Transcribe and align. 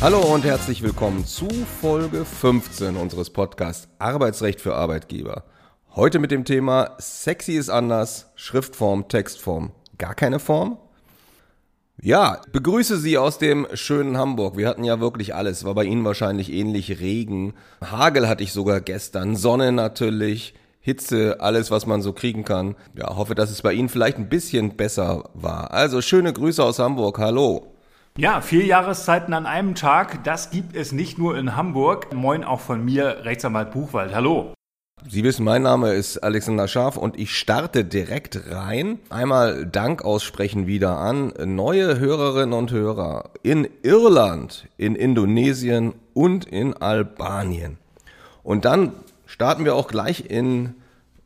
Hallo 0.00 0.20
und 0.32 0.44
herzlich 0.44 0.80
willkommen 0.80 1.26
zu 1.26 1.48
Folge 1.80 2.24
15 2.24 2.96
unseres 2.96 3.30
Podcasts 3.30 3.88
Arbeitsrecht 3.98 4.60
für 4.60 4.76
Arbeitgeber. 4.76 5.42
Heute 5.96 6.20
mit 6.20 6.30
dem 6.30 6.44
Thema 6.44 6.94
Sexy 7.00 7.54
ist 7.54 7.68
anders, 7.68 8.30
Schriftform, 8.36 9.08
Textform, 9.08 9.72
gar 9.98 10.14
keine 10.14 10.38
Form? 10.38 10.78
Ja, 12.00 12.40
begrüße 12.52 12.96
Sie 12.98 13.18
aus 13.18 13.38
dem 13.38 13.66
schönen 13.74 14.16
Hamburg. 14.16 14.56
Wir 14.56 14.68
hatten 14.68 14.84
ja 14.84 15.00
wirklich 15.00 15.34
alles. 15.34 15.64
War 15.64 15.74
bei 15.74 15.82
Ihnen 15.82 16.04
wahrscheinlich 16.04 16.52
ähnlich 16.52 17.00
Regen. 17.00 17.54
Hagel 17.84 18.28
hatte 18.28 18.44
ich 18.44 18.52
sogar 18.52 18.80
gestern. 18.80 19.34
Sonne 19.34 19.72
natürlich. 19.72 20.54
Hitze, 20.78 21.38
alles, 21.40 21.72
was 21.72 21.86
man 21.86 22.02
so 22.02 22.12
kriegen 22.12 22.44
kann. 22.44 22.76
Ja, 22.96 23.16
hoffe, 23.16 23.34
dass 23.34 23.50
es 23.50 23.62
bei 23.62 23.72
Ihnen 23.72 23.88
vielleicht 23.88 24.16
ein 24.16 24.28
bisschen 24.28 24.76
besser 24.76 25.28
war. 25.34 25.72
Also 25.72 26.00
schöne 26.02 26.32
Grüße 26.32 26.62
aus 26.62 26.78
Hamburg. 26.78 27.18
Hallo. 27.18 27.74
Ja, 28.20 28.40
vier 28.40 28.64
Jahreszeiten 28.64 29.32
an 29.32 29.46
einem 29.46 29.76
Tag, 29.76 30.24
das 30.24 30.50
gibt 30.50 30.74
es 30.74 30.90
nicht 30.90 31.18
nur 31.18 31.38
in 31.38 31.54
Hamburg. 31.54 32.12
Moin 32.12 32.42
auch 32.42 32.58
von 32.58 32.84
mir, 32.84 33.18
Rechtsanwalt 33.22 33.70
Buchwald. 33.70 34.12
Hallo. 34.12 34.54
Sie 35.08 35.22
wissen, 35.22 35.44
mein 35.44 35.62
Name 35.62 35.92
ist 35.92 36.18
Alexander 36.18 36.66
Scharf 36.66 36.96
und 36.96 37.16
ich 37.16 37.38
starte 37.38 37.84
direkt 37.84 38.50
rein. 38.50 38.98
Einmal 39.08 39.66
Dank 39.66 40.04
aussprechen 40.04 40.66
wieder 40.66 40.96
an 40.96 41.32
neue 41.44 42.00
Hörerinnen 42.00 42.58
und 42.58 42.72
Hörer 42.72 43.30
in 43.44 43.68
Irland, 43.84 44.66
in 44.76 44.96
Indonesien 44.96 45.94
und 46.12 46.44
in 46.44 46.74
Albanien. 46.74 47.78
Und 48.42 48.64
dann 48.64 48.94
starten 49.26 49.64
wir 49.64 49.76
auch 49.76 49.86
gleich 49.86 50.28
in 50.28 50.74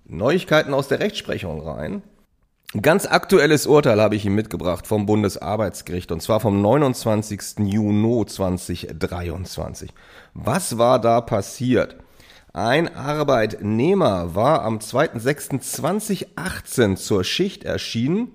Neuigkeiten 0.04 0.74
aus 0.74 0.88
der 0.88 1.00
Rechtsprechung 1.00 1.66
rein. 1.66 2.02
Ganz 2.80 3.04
aktuelles 3.04 3.66
Urteil 3.66 4.00
habe 4.00 4.16
ich 4.16 4.24
Ihnen 4.24 4.34
mitgebracht 4.34 4.86
vom 4.86 5.04
Bundesarbeitsgericht 5.04 6.10
und 6.10 6.22
zwar 6.22 6.40
vom 6.40 6.62
29. 6.62 7.58
Juni 7.58 8.24
2023. 8.24 9.90
Was 10.32 10.78
war 10.78 10.98
da 10.98 11.20
passiert? 11.20 11.96
Ein 12.54 12.96
Arbeitnehmer 12.96 14.34
war 14.34 14.62
am 14.62 14.78
2.6.2018 14.78 16.96
zur 16.96 17.24
Schicht 17.24 17.64
erschienen, 17.64 18.28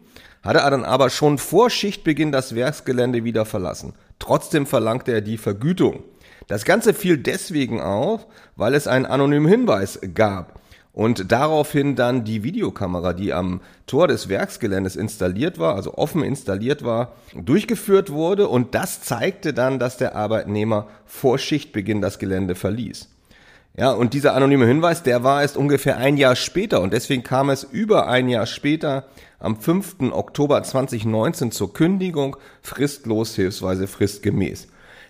hatte 0.43 0.59
dann 0.59 0.85
aber 0.85 1.09
schon 1.09 1.39
vor 1.39 1.71
Schichtbeginn 1.71 2.31
das 2.31 2.53
Werksgelände 2.53 3.23
wieder 3.23 3.43
verlassen. 3.43 3.93
Trotzdem 4.19 4.67
verlangte 4.67 5.13
er 5.13 5.21
die 5.21 5.39
Vergütung. 5.39 6.03
Das 6.47 6.63
Ganze 6.63 6.93
fiel 6.93 7.17
deswegen 7.17 7.81
auf, 7.81 8.27
weil 8.55 8.75
es 8.75 8.85
einen 8.85 9.07
anonymen 9.07 9.49
Hinweis 9.49 9.99
gab 10.13 10.61
und 10.97 11.31
daraufhin 11.31 11.95
dann 11.95 12.23
die 12.23 12.41
Videokamera, 12.41 13.13
die 13.13 13.31
am 13.31 13.61
Tor 13.85 14.07
des 14.07 14.29
Werksgeländes 14.29 14.95
installiert 14.95 15.59
war, 15.59 15.75
also 15.75 15.93
offen 15.93 16.23
installiert 16.23 16.83
war, 16.83 17.11
durchgeführt 17.35 18.09
wurde 18.09 18.47
und 18.47 18.73
das 18.73 19.01
zeigte 19.01 19.53
dann, 19.53 19.77
dass 19.77 19.97
der 19.97 20.15
Arbeitnehmer 20.15 20.87
vor 21.05 21.37
Schichtbeginn 21.37 22.01
das 22.01 22.17
Gelände 22.17 22.55
verließ. 22.55 23.09
Ja, 23.77 23.91
und 23.91 24.15
dieser 24.15 24.33
anonyme 24.33 24.65
Hinweis, 24.65 25.03
der 25.03 25.23
war 25.23 25.43
erst 25.43 25.55
ungefähr 25.55 25.97
ein 25.97 26.17
Jahr 26.17 26.35
später 26.35 26.81
und 26.81 26.93
deswegen 26.93 27.21
kam 27.21 27.51
es 27.51 27.63
über 27.63 28.07
ein 28.07 28.27
Jahr 28.27 28.47
später 28.47 29.05
am 29.37 29.61
5. 29.61 29.97
Oktober 30.13 30.63
2019 30.63 31.51
zur 31.51 31.75
Kündigung, 31.75 32.37
fristlos 32.63 33.35
hilfsweise 33.35 33.85
fristgemäß. 33.85 34.67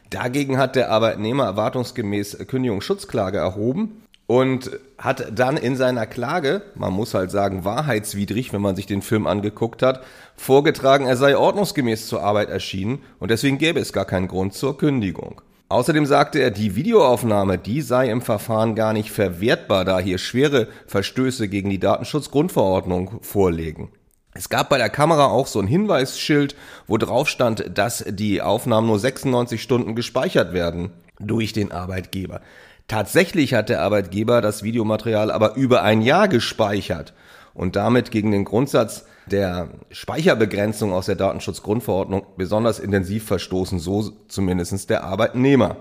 Dagegen 0.09 0.57
hat 0.57 0.75
der 0.75 0.91
Arbeitnehmer 0.91 1.45
erwartungsgemäß 1.45 2.39
Kündigungsschutzklage 2.45 3.37
erhoben 3.37 4.01
und 4.27 4.71
hat 4.97 5.39
dann 5.39 5.57
in 5.57 5.75
seiner 5.75 6.05
Klage, 6.05 6.61
man 6.75 6.93
muss 6.93 7.13
halt 7.13 7.31
sagen 7.31 7.63
wahrheitswidrig, 7.63 8.53
wenn 8.53 8.61
man 8.61 8.75
sich 8.75 8.85
den 8.85 9.01
Film 9.01 9.25
angeguckt 9.25 9.81
hat, 9.81 10.03
vorgetragen, 10.35 11.05
er 11.05 11.17
sei 11.17 11.37
ordnungsgemäß 11.37 12.07
zur 12.07 12.21
Arbeit 12.21 12.49
erschienen 12.49 12.99
und 13.19 13.31
deswegen 13.31 13.57
gäbe 13.57 13.79
es 13.79 13.93
gar 13.93 14.05
keinen 14.05 14.27
Grund 14.27 14.53
zur 14.53 14.77
Kündigung. 14.77 15.41
Außerdem 15.69 16.05
sagte 16.05 16.39
er, 16.39 16.51
die 16.51 16.75
Videoaufnahme, 16.75 17.57
die 17.57 17.81
sei 17.81 18.09
im 18.09 18.21
Verfahren 18.21 18.75
gar 18.75 18.93
nicht 18.93 19.11
verwertbar, 19.11 19.83
da 19.83 19.99
hier 19.99 20.17
schwere 20.17 20.67
Verstöße 20.87 21.49
gegen 21.49 21.69
die 21.69 21.79
Datenschutzgrundverordnung 21.79 23.19
vorlegen. 23.21 23.89
Es 24.33 24.49
gab 24.49 24.69
bei 24.69 24.77
der 24.77 24.89
Kamera 24.89 25.25
auch 25.25 25.47
so 25.47 25.59
ein 25.59 25.67
Hinweisschild, 25.67 26.55
wo 26.85 26.97
drauf 26.97 27.27
stand, 27.27 27.77
dass 27.77 28.05
die 28.07 28.41
Aufnahmen 28.41 28.87
nur 28.87 28.99
96 28.99 29.61
Stunden 29.61 29.95
gespeichert 29.95 30.53
werden 30.53 30.91
durch 31.19 31.53
den 31.53 31.71
Arbeitgeber. 31.71 32.41
Tatsächlich 32.87 33.53
hat 33.53 33.69
der 33.69 33.81
Arbeitgeber 33.81 34.41
das 34.41 34.63
Videomaterial 34.63 35.29
aber 35.29 35.55
über 35.55 35.83
ein 35.83 36.01
Jahr 36.01 36.27
gespeichert 36.29 37.13
und 37.53 37.75
damit 37.75 38.11
gegen 38.11 38.31
den 38.31 38.45
Grundsatz 38.45 39.05
der 39.25 39.69
Speicherbegrenzung 39.91 40.93
aus 40.93 41.07
der 41.07 41.15
Datenschutzgrundverordnung 41.15 42.25
besonders 42.37 42.79
intensiv 42.79 43.25
verstoßen, 43.25 43.79
so 43.79 44.11
zumindestens 44.29 44.87
der 44.87 45.03
Arbeitnehmer. 45.03 45.75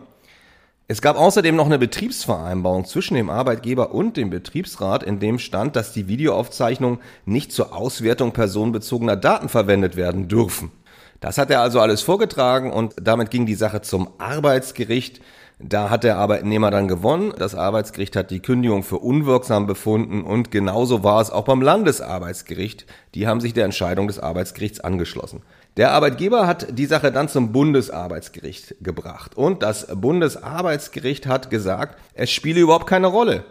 Es 0.89 1.03
gab 1.03 1.17
außerdem 1.17 1.55
noch 1.55 1.67
eine 1.67 1.78
Betriebsvereinbarung 1.78 2.84
zwischen 2.84 3.15
dem 3.15 3.28
Arbeitgeber 3.31 3.93
und 3.93 4.17
dem 4.17 4.31
Betriebsrat, 4.31 5.03
in 5.03 5.19
dem 5.19 5.38
stand, 5.38 5.75
dass 5.75 5.93
die 5.93 6.06
Videoaufzeichnungen 6.09 7.00
nicht 7.25 7.53
zur 7.53 7.75
Auswertung 7.75 8.33
personenbezogener 8.33 9.17
Daten 9.17 9.49
verwendet 9.49 9.97
werden 9.97 10.28
dürfen. 10.28 10.71
Das 11.21 11.38
hat 11.38 11.50
er 11.50 11.61
also 11.61 11.81
alles 11.81 12.03
vorgetragen 12.03 12.73
und 12.73 12.94
damit 13.00 13.31
ging 13.31 13.47
die 13.47 13.55
Sache 13.55 13.81
zum 13.81 14.11
Arbeitsgericht. 14.19 15.21
Da 15.59 15.89
hat 15.89 16.05
der 16.05 16.19
Arbeitnehmer 16.19 16.71
dann 16.71 16.87
gewonnen. 16.87 17.33
Das 17.39 17.55
Arbeitsgericht 17.55 18.15
hat 18.15 18.31
die 18.31 18.41
Kündigung 18.41 18.83
für 18.83 18.99
unwirksam 18.99 19.67
befunden 19.67 20.22
und 20.22 20.50
genauso 20.50 21.03
war 21.03 21.21
es 21.22 21.31
auch 21.31 21.44
beim 21.44 21.62
Landesarbeitsgericht. 21.62 22.84
Die 23.15 23.27
haben 23.27 23.41
sich 23.41 23.55
der 23.55 23.65
Entscheidung 23.65 24.06
des 24.06 24.19
Arbeitsgerichts 24.19 24.81
angeschlossen. 24.81 25.43
Der 25.78 25.93
Arbeitgeber 25.93 26.47
hat 26.47 26.78
die 26.78 26.84
Sache 26.84 27.11
dann 27.11 27.28
zum 27.28 27.53
Bundesarbeitsgericht 27.53 28.77
gebracht 28.83 29.34
und 29.37 29.62
das 29.62 29.87
Bundesarbeitsgericht 29.94 31.27
hat 31.27 31.49
gesagt, 31.49 31.99
es 32.12 32.31
spiele 32.31 32.61
überhaupt 32.61 32.87
keine 32.87 33.06
Rolle, 33.06 33.44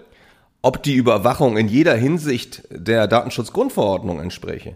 ob 0.61 0.83
die 0.83 0.95
Überwachung 0.95 1.57
in 1.57 1.67
jeder 1.67 1.95
Hinsicht 1.95 2.63
der 2.69 3.07
Datenschutzgrundverordnung 3.07 4.19
entspreche. 4.19 4.75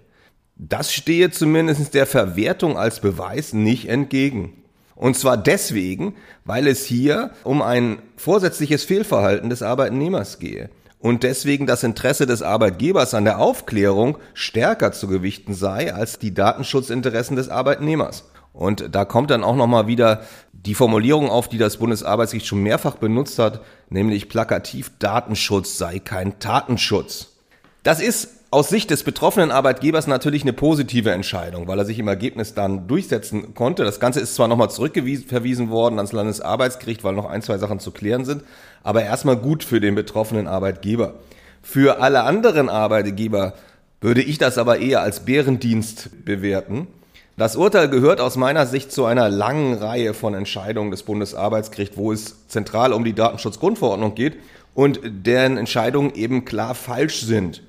Das 0.55 0.91
stehe 0.91 1.29
zumindest 1.29 1.93
der 1.93 2.07
Verwertung 2.07 2.77
als 2.77 2.99
Beweis 2.99 3.53
nicht 3.53 3.87
entgegen. 3.87 4.58
Und 4.99 5.15
zwar 5.15 5.37
deswegen, 5.37 6.15
weil 6.43 6.67
es 6.67 6.83
hier 6.83 7.31
um 7.45 7.61
ein 7.61 8.01
vorsätzliches 8.17 8.83
Fehlverhalten 8.83 9.49
des 9.49 9.63
Arbeitnehmers 9.63 10.39
gehe. 10.39 10.69
Und 10.99 11.23
deswegen 11.23 11.65
das 11.65 11.83
Interesse 11.83 12.25
des 12.25 12.41
Arbeitgebers 12.41 13.13
an 13.13 13.23
der 13.23 13.39
Aufklärung 13.39 14.17
stärker 14.33 14.91
zu 14.91 15.07
gewichten 15.07 15.53
sei 15.53 15.93
als 15.93 16.19
die 16.19 16.33
Datenschutzinteressen 16.33 17.37
des 17.37 17.47
Arbeitnehmers. 17.47 18.25
Und 18.51 18.93
da 18.93 19.05
kommt 19.05 19.31
dann 19.31 19.45
auch 19.45 19.55
nochmal 19.55 19.87
wieder 19.87 20.23
die 20.51 20.75
Formulierung 20.75 21.29
auf, 21.29 21.47
die 21.47 21.57
das 21.57 21.77
Bundesarbeitsgericht 21.77 22.47
schon 22.47 22.61
mehrfach 22.61 22.97
benutzt 22.97 23.39
hat, 23.39 23.61
nämlich 23.89 24.27
plakativ 24.27 24.91
Datenschutz 24.99 25.77
sei 25.77 25.99
kein 25.99 26.39
Tatenschutz. 26.39 27.37
Das 27.83 28.01
ist 28.01 28.38
aus 28.51 28.69
Sicht 28.69 28.89
des 28.89 29.03
betroffenen 29.03 29.51
Arbeitgebers 29.51 30.07
natürlich 30.07 30.41
eine 30.41 30.53
positive 30.53 31.11
Entscheidung, 31.11 31.67
weil 31.67 31.77
er 31.77 31.85
sich 31.85 31.99
im 31.99 32.07
Ergebnis 32.07 32.55
dann 32.55 32.87
durchsetzen 32.87 33.53
konnte. 33.53 33.83
Das 33.83 33.99
Ganze 33.99 34.21
ist 34.21 34.33
zwar 34.33 34.47
nochmal 34.47 34.71
zurückverwiesen 34.71 35.69
worden 35.69 35.99
ans 35.99 36.13
Landesarbeitsgericht, 36.13 37.03
weil 37.03 37.13
noch 37.13 37.29
ein, 37.29 37.43
zwei 37.43 37.59
Sachen 37.59 37.79
zu 37.79 37.91
klären 37.91 38.25
sind, 38.25 38.43
aber 38.81 39.03
erstmal 39.03 39.37
gut 39.37 39.63
für 39.63 39.79
den 39.79 39.93
betroffenen 39.93 40.47
Arbeitgeber. 40.47 41.15
Für 41.61 42.01
alle 42.01 42.23
anderen 42.23 42.69
Arbeitgeber 42.69 43.53
würde 44.01 44.23
ich 44.23 44.39
das 44.39 44.57
aber 44.57 44.79
eher 44.79 45.01
als 45.01 45.25
Bärendienst 45.25 46.25
bewerten. 46.25 46.87
Das 47.37 47.55
Urteil 47.55 47.87
gehört 47.87 48.19
aus 48.19 48.35
meiner 48.35 48.65
Sicht 48.65 48.91
zu 48.91 49.05
einer 49.05 49.29
langen 49.29 49.75
Reihe 49.75 50.15
von 50.15 50.33
Entscheidungen 50.33 50.89
des 50.89 51.03
Bundesarbeitsgerichts, 51.03 51.97
wo 51.97 52.11
es 52.11 52.47
zentral 52.47 52.93
um 52.93 53.03
die 53.03 53.13
Datenschutzgrundverordnung 53.13 54.15
geht 54.15 54.37
und 54.73 54.99
deren 55.03 55.57
Entscheidungen 55.57 56.15
eben 56.15 56.45
klar 56.45 56.73
falsch 56.73 57.21
sind. 57.21 57.61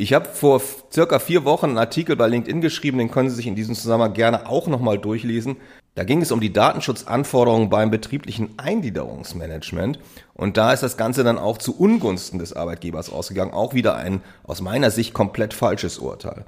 Ich 0.00 0.14
habe 0.14 0.30
vor 0.30 0.62
circa 0.90 1.18
vier 1.18 1.44
Wochen 1.44 1.66
einen 1.66 1.76
Artikel 1.76 2.16
bei 2.16 2.26
LinkedIn 2.26 2.62
geschrieben, 2.62 2.96
den 2.96 3.10
können 3.10 3.28
Sie 3.28 3.36
sich 3.36 3.46
in 3.46 3.54
diesem 3.54 3.74
Zusammenhang 3.74 4.14
gerne 4.14 4.48
auch 4.48 4.66
nochmal 4.66 4.96
durchlesen. 4.96 5.58
Da 5.94 6.04
ging 6.04 6.22
es 6.22 6.32
um 6.32 6.40
die 6.40 6.54
Datenschutzanforderungen 6.54 7.68
beim 7.68 7.90
betrieblichen 7.90 8.58
Eingliederungsmanagement. 8.58 9.98
Und 10.32 10.56
da 10.56 10.72
ist 10.72 10.82
das 10.82 10.96
Ganze 10.96 11.22
dann 11.22 11.36
auch 11.36 11.58
zu 11.58 11.78
Ungunsten 11.78 12.38
des 12.38 12.54
Arbeitgebers 12.54 13.12
ausgegangen. 13.12 13.52
Auch 13.52 13.74
wieder 13.74 13.94
ein 13.94 14.22
aus 14.42 14.62
meiner 14.62 14.90
Sicht 14.90 15.12
komplett 15.12 15.52
falsches 15.52 15.98
Urteil. 15.98 16.46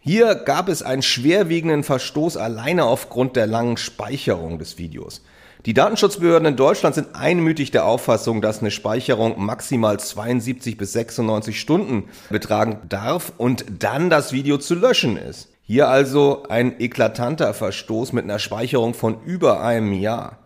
Hier 0.00 0.34
gab 0.34 0.70
es 0.70 0.82
einen 0.82 1.02
schwerwiegenden 1.02 1.84
Verstoß 1.84 2.38
alleine 2.38 2.86
aufgrund 2.86 3.36
der 3.36 3.46
langen 3.46 3.76
Speicherung 3.76 4.58
des 4.58 4.78
Videos. 4.78 5.20
Die 5.66 5.74
Datenschutzbehörden 5.74 6.46
in 6.46 6.56
Deutschland 6.56 6.94
sind 6.94 7.16
einmütig 7.16 7.72
der 7.72 7.86
Auffassung, 7.86 8.40
dass 8.40 8.60
eine 8.60 8.70
Speicherung 8.70 9.44
maximal 9.44 9.98
72 9.98 10.78
bis 10.78 10.92
96 10.92 11.58
Stunden 11.58 12.04
betragen 12.30 12.82
darf 12.88 13.32
und 13.36 13.64
dann 13.80 14.08
das 14.08 14.32
Video 14.32 14.58
zu 14.58 14.76
löschen 14.76 15.16
ist. 15.16 15.48
Hier 15.62 15.88
also 15.88 16.44
ein 16.48 16.78
eklatanter 16.80 17.52
Verstoß 17.52 18.12
mit 18.12 18.22
einer 18.22 18.38
Speicherung 18.38 18.94
von 18.94 19.20
über 19.24 19.60
einem 19.60 19.92
Jahr. 19.92 20.38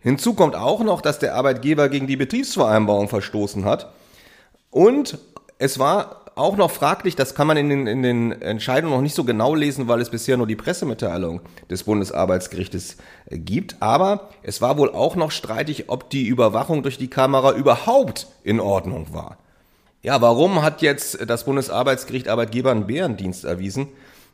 Hinzu 0.00 0.34
kommt 0.34 0.56
auch 0.56 0.82
noch, 0.82 1.00
dass 1.00 1.20
der 1.20 1.36
Arbeitgeber 1.36 1.88
gegen 1.88 2.08
die 2.08 2.16
Betriebsvereinbarung 2.16 3.08
verstoßen 3.08 3.64
hat 3.64 3.92
und 4.70 5.18
es 5.58 5.78
war 5.78 6.25
auch 6.36 6.56
noch 6.56 6.70
fraglich, 6.70 7.16
das 7.16 7.34
kann 7.34 7.46
man 7.46 7.56
in 7.56 7.70
den, 7.70 7.86
in 7.86 8.02
den 8.02 8.42
Entscheidungen 8.42 8.94
noch 8.94 9.00
nicht 9.00 9.16
so 9.16 9.24
genau 9.24 9.54
lesen, 9.54 9.88
weil 9.88 10.02
es 10.02 10.10
bisher 10.10 10.36
nur 10.36 10.46
die 10.46 10.54
Pressemitteilung 10.54 11.40
des 11.70 11.84
Bundesarbeitsgerichtes 11.84 12.98
äh, 13.30 13.38
gibt. 13.38 13.76
Aber 13.80 14.28
es 14.42 14.60
war 14.60 14.76
wohl 14.76 14.90
auch 14.92 15.16
noch 15.16 15.30
streitig, 15.30 15.88
ob 15.88 16.10
die 16.10 16.26
Überwachung 16.26 16.82
durch 16.82 16.98
die 16.98 17.08
Kamera 17.08 17.52
überhaupt 17.52 18.26
in 18.44 18.60
Ordnung 18.60 19.14
war. 19.14 19.38
Ja, 20.02 20.20
warum 20.20 20.62
hat 20.62 20.82
jetzt 20.82 21.28
das 21.28 21.44
Bundesarbeitsgericht 21.44 22.28
Arbeitgebern 22.28 22.86
Bärendienst 22.86 23.44
erwiesen? 23.44 23.88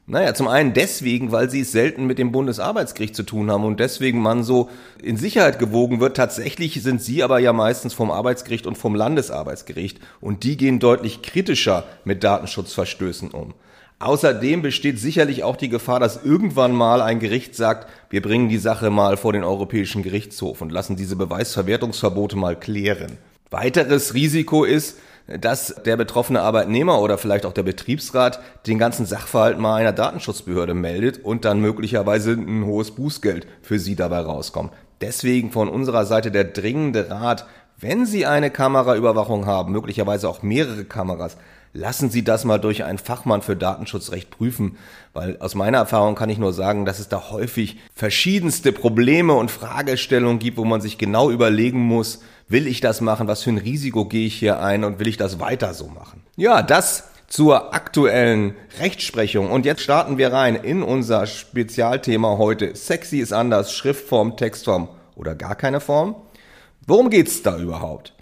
Naja, 0.06 0.34
zum 0.34 0.49
einen 0.49 0.75
deswegen, 0.75 1.31
weil 1.31 1.49
sie 1.49 1.60
es 1.60 1.70
selten 1.70 2.06
mit 2.06 2.19
dem 2.19 2.32
Bundesarbeitsgericht 2.32 3.14
zu 3.14 3.22
tun 3.22 3.50
haben 3.52 3.64
und 3.64 3.78
deswegen 3.78 4.20
man 4.20 4.43
so 4.43 4.69
in 5.00 5.16
Sicherheit 5.16 5.60
gewogen 5.60 6.00
wird. 6.00 6.16
Tatsächlich 6.16 6.82
sind 6.82 7.00
sie 7.00 7.22
aber 7.22 7.38
ja 7.38 7.52
meistens 7.52 7.94
vom 7.94 8.10
Arbeitsgericht 8.10 8.66
und 8.66 8.76
vom 8.76 8.96
Landesarbeitsgericht 8.96 10.00
und 10.20 10.43
die 10.43 10.56
gehen 10.56 10.81
deutlich 10.81 11.22
kritischer 11.22 11.84
mit 12.04 12.25
Datenschutzverstößen 12.25 13.31
um. 13.31 13.54
Außerdem 14.00 14.62
besteht 14.62 14.99
sicherlich 14.99 15.44
auch 15.44 15.54
die 15.54 15.69
Gefahr, 15.69 16.00
dass 16.00 16.25
irgendwann 16.25 16.75
mal 16.75 17.00
ein 17.00 17.20
Gericht 17.20 17.55
sagt, 17.55 17.88
wir 18.10 18.20
bringen 18.20 18.48
die 18.48 18.58
Sache 18.58 18.90
mal 18.90 19.16
vor 19.16 19.32
den 19.32 19.44
Europäischen 19.44 20.02
Gerichtshof 20.02 20.60
und 20.60 20.72
lassen 20.72 20.96
diese 20.96 21.14
Beweisverwertungsverbote 21.14 22.37
mal 22.37 22.58
klären. 22.58 23.19
Weiteres 23.50 24.14
Risiko 24.14 24.64
ist, 24.64 24.98
dass 25.26 25.74
der 25.84 25.96
betroffene 25.96 26.40
Arbeitnehmer 26.40 27.00
oder 27.00 27.19
vielleicht 27.19 27.46
auch 27.46 27.52
der 27.52 27.62
Betriebsrat 27.62 28.40
den 28.66 28.78
ganzen 28.78 29.06
Sachverhalt 29.06 29.58
mal 29.58 29.76
einer 29.76 29.92
Datenschutzbehörde 29.92 30.74
meldet 30.74 31.24
und 31.24 31.44
dann 31.44 31.60
möglicherweise 31.60 32.32
ein 32.32 32.64
hohes 32.64 32.90
Bußgeld 32.90 33.46
für 33.62 33.78
sie 33.78 33.96
dabei 33.96 34.20
rauskommt. 34.20 34.72
Deswegen 35.00 35.50
von 35.50 35.69
unserer 35.69 36.06
Seite 36.06 36.30
der 36.30 36.44
dringende 36.44 37.10
Rat, 37.10 37.46
wenn 37.78 38.06
Sie 38.06 38.26
eine 38.26 38.50
Kameraüberwachung 38.50 39.46
haben, 39.46 39.72
möglicherweise 39.72 40.28
auch 40.28 40.42
mehrere 40.42 40.84
Kameras, 40.84 41.36
lassen 41.72 42.10
Sie 42.10 42.24
das 42.24 42.44
mal 42.44 42.58
durch 42.58 42.84
einen 42.84 42.98
Fachmann 42.98 43.42
für 43.42 43.56
Datenschutzrecht 43.56 44.30
prüfen, 44.30 44.76
weil 45.12 45.38
aus 45.38 45.54
meiner 45.54 45.78
Erfahrung 45.78 46.14
kann 46.14 46.30
ich 46.30 46.38
nur 46.38 46.52
sagen, 46.52 46.84
dass 46.84 46.98
es 46.98 47.08
da 47.08 47.30
häufig 47.30 47.78
verschiedenste 47.94 48.72
Probleme 48.72 49.34
und 49.34 49.50
Fragestellungen 49.50 50.38
gibt, 50.38 50.58
wo 50.58 50.64
man 50.64 50.80
sich 50.80 50.98
genau 50.98 51.30
überlegen 51.30 51.80
muss, 51.80 52.20
Will 52.52 52.66
ich 52.66 52.82
das 52.82 53.00
machen? 53.00 53.28
Was 53.28 53.44
für 53.44 53.50
ein 53.50 53.56
Risiko 53.56 54.04
gehe 54.04 54.26
ich 54.26 54.34
hier 54.34 54.60
ein 54.60 54.84
und 54.84 54.98
will 54.98 55.08
ich 55.08 55.16
das 55.16 55.40
weiter 55.40 55.72
so 55.72 55.86
machen? 55.86 56.22
Ja, 56.36 56.60
das 56.60 57.08
zur 57.26 57.72
aktuellen 57.72 58.54
Rechtsprechung. 58.78 59.50
Und 59.50 59.64
jetzt 59.64 59.80
starten 59.80 60.19
wir 60.19 60.34
rein 60.34 60.54
in 60.56 60.82
unser 60.82 61.24
Spezialthema 61.24 62.36
heute. 62.36 62.76
Sexy 62.76 63.20
ist 63.20 63.32
anders, 63.32 63.72
Schriftform, 63.72 64.36
Textform 64.36 64.90
oder 65.16 65.34
gar 65.34 65.54
keine 65.54 65.80
Form. 65.80 66.14
Worum 66.86 67.08
geht's 67.08 67.42
da 67.42 67.56
überhaupt? 67.56 68.12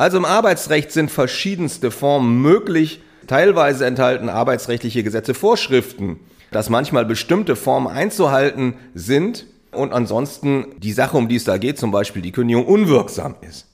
Also 0.00 0.16
im 0.16 0.24
Arbeitsrecht 0.24 0.92
sind 0.92 1.10
verschiedenste 1.10 1.90
Formen 1.90 2.40
möglich. 2.40 3.02
Teilweise 3.26 3.84
enthalten 3.84 4.30
arbeitsrechtliche 4.30 5.02
Gesetze 5.02 5.34
Vorschriften, 5.34 6.18
dass 6.50 6.70
manchmal 6.70 7.04
bestimmte 7.04 7.54
Formen 7.54 7.86
einzuhalten 7.86 8.76
sind 8.94 9.44
und 9.72 9.92
ansonsten 9.92 10.68
die 10.78 10.92
Sache, 10.92 11.18
um 11.18 11.28
die 11.28 11.36
es 11.36 11.44
da 11.44 11.58
geht, 11.58 11.78
zum 11.78 11.90
Beispiel 11.90 12.22
die 12.22 12.32
Kündigung, 12.32 12.64
unwirksam 12.64 13.34
ist. 13.46 13.66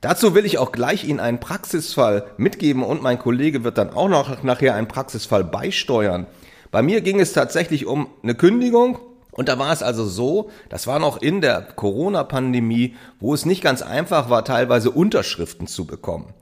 Dazu 0.00 0.36
will 0.36 0.46
ich 0.46 0.58
auch 0.58 0.70
gleich 0.70 1.02
Ihnen 1.02 1.18
einen 1.18 1.40
Praxisfall 1.40 2.26
mitgeben 2.36 2.84
und 2.84 3.02
mein 3.02 3.18
Kollege 3.18 3.64
wird 3.64 3.76
dann 3.76 3.90
auch 3.90 4.08
noch 4.08 4.44
nachher 4.44 4.76
einen 4.76 4.86
Praxisfall 4.86 5.42
beisteuern. 5.42 6.28
Bei 6.70 6.82
mir 6.82 7.00
ging 7.00 7.18
es 7.18 7.32
tatsächlich 7.32 7.86
um 7.86 8.06
eine 8.22 8.36
Kündigung 8.36 9.00
und 9.32 9.48
da 9.48 9.58
war 9.58 9.72
es 9.72 9.82
also 9.82 10.04
so, 10.04 10.50
das 10.68 10.86
war 10.86 10.98
noch 10.98 11.20
in 11.20 11.40
der 11.40 11.62
Corona-Pandemie, 11.62 12.94
wo 13.18 13.32
es 13.32 13.46
nicht 13.46 13.62
ganz 13.62 13.80
einfach 13.80 14.28
war, 14.28 14.44
teilweise 14.44 14.90
Unterschriften 14.90 15.66
zu 15.66 15.86
bekommen. 15.86 16.34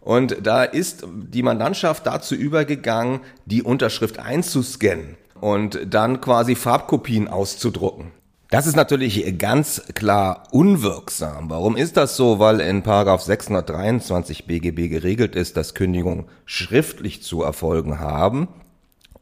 Und 0.00 0.36
da 0.46 0.62
ist 0.62 1.06
die 1.10 1.42
Mandantschaft 1.42 2.06
dazu 2.06 2.34
übergegangen, 2.34 3.20
die 3.46 3.62
Unterschrift 3.62 4.18
einzuscannen 4.18 5.16
und 5.40 5.80
dann 5.88 6.20
quasi 6.20 6.54
Farbkopien 6.54 7.28
auszudrucken. 7.28 8.12
Das 8.50 8.66
ist 8.66 8.76
natürlich 8.76 9.38
ganz 9.38 9.82
klar 9.94 10.44
unwirksam. 10.50 11.48
Warum 11.48 11.78
ist 11.78 11.96
das 11.96 12.14
so? 12.14 12.38
Weil 12.38 12.60
in 12.60 12.82
Paragraph 12.82 13.22
623 13.22 14.46
BGB 14.46 14.90
geregelt 14.90 15.34
ist, 15.34 15.56
dass 15.56 15.74
Kündigungen 15.74 16.26
schriftlich 16.44 17.22
zu 17.22 17.42
erfolgen 17.42 17.98
haben 17.98 18.48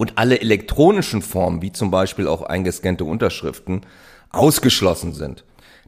und 0.02 0.18
alle 0.18 0.40
elektronischen 0.40 1.22
Formen, 1.22 1.62
wie 1.62 1.70
zum 1.70 1.92
Beispiel 1.92 2.26
auch 2.26 2.42
eingescannte 2.42 3.04
Unterschriften, 3.04 3.82
ausgeschlossen 4.30 5.12
sind. 5.12 5.44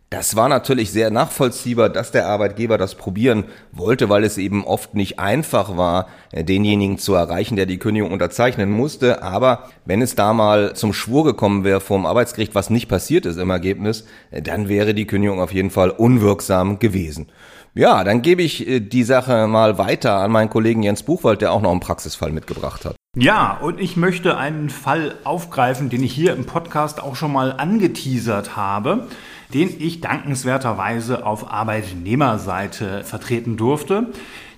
Das 0.08 0.36
war 0.36 0.48
natürlich 0.48 0.92
sehr 0.92 1.10
nachvollziehbar, 1.10 1.88
dass 1.88 2.12
der 2.12 2.28
Arbeitgeber 2.28 2.78
das 2.78 2.94
probieren 2.94 3.46
wollte, 3.72 4.08
weil 4.08 4.22
es 4.22 4.38
eben 4.38 4.64
oft 4.64 4.94
nicht 4.94 5.18
einfach 5.18 5.76
war, 5.76 6.06
äh, 6.30 6.44
denjenigen 6.44 6.96
zu 6.98 7.14
erreichen, 7.14 7.56
der 7.56 7.66
die 7.66 7.80
Kündigung 7.80 8.12
unterzeichnen 8.12 8.70
musste. 8.70 9.20
Aber 9.24 9.68
wenn 9.84 10.00
es 10.00 10.14
da 10.14 10.32
mal 10.32 10.76
zum 10.76 10.92
Schwur 10.92 11.24
gekommen 11.24 11.64
wäre 11.64 11.80
vom 11.80 12.06
Arbeitsgericht, 12.06 12.54
was 12.54 12.70
nicht 12.70 12.86
passiert 12.86 13.26
ist 13.26 13.38
im 13.38 13.50
Ergebnis, 13.50 14.04
äh, 14.30 14.42
dann 14.42 14.68
wäre 14.68 14.94
die 14.94 15.08
Kündigung 15.08 15.40
auf 15.40 15.52
jeden 15.52 15.70
Fall 15.70 15.90
unwirksam 15.90 16.78
gewesen. 16.78 17.32
Ja, 17.74 18.04
dann 18.04 18.22
gebe 18.22 18.42
ich 18.42 18.64
äh, 18.68 18.78
die 18.78 19.02
Sache 19.02 19.48
mal 19.48 19.76
weiter 19.76 20.18
an 20.18 20.30
meinen 20.30 20.50
Kollegen 20.50 20.84
Jens 20.84 21.02
Buchwald, 21.02 21.40
der 21.40 21.50
auch 21.50 21.62
noch 21.62 21.72
einen 21.72 21.80
Praxisfall 21.80 22.30
mitgebracht 22.30 22.84
hat. 22.84 22.94
Ja, 23.16 23.58
und 23.60 23.80
ich 23.80 23.96
möchte 23.96 24.36
einen 24.36 24.70
Fall 24.70 25.14
aufgreifen, 25.22 25.88
den 25.88 26.02
ich 26.02 26.12
hier 26.12 26.34
im 26.34 26.46
Podcast 26.46 27.00
auch 27.00 27.14
schon 27.14 27.32
mal 27.32 27.52
angeteasert 27.52 28.56
habe 28.56 29.06
den 29.54 29.70
ich 29.78 30.00
dankenswerterweise 30.00 31.24
auf 31.24 31.50
Arbeitnehmerseite 31.50 33.04
vertreten 33.04 33.56
durfte. 33.56 34.08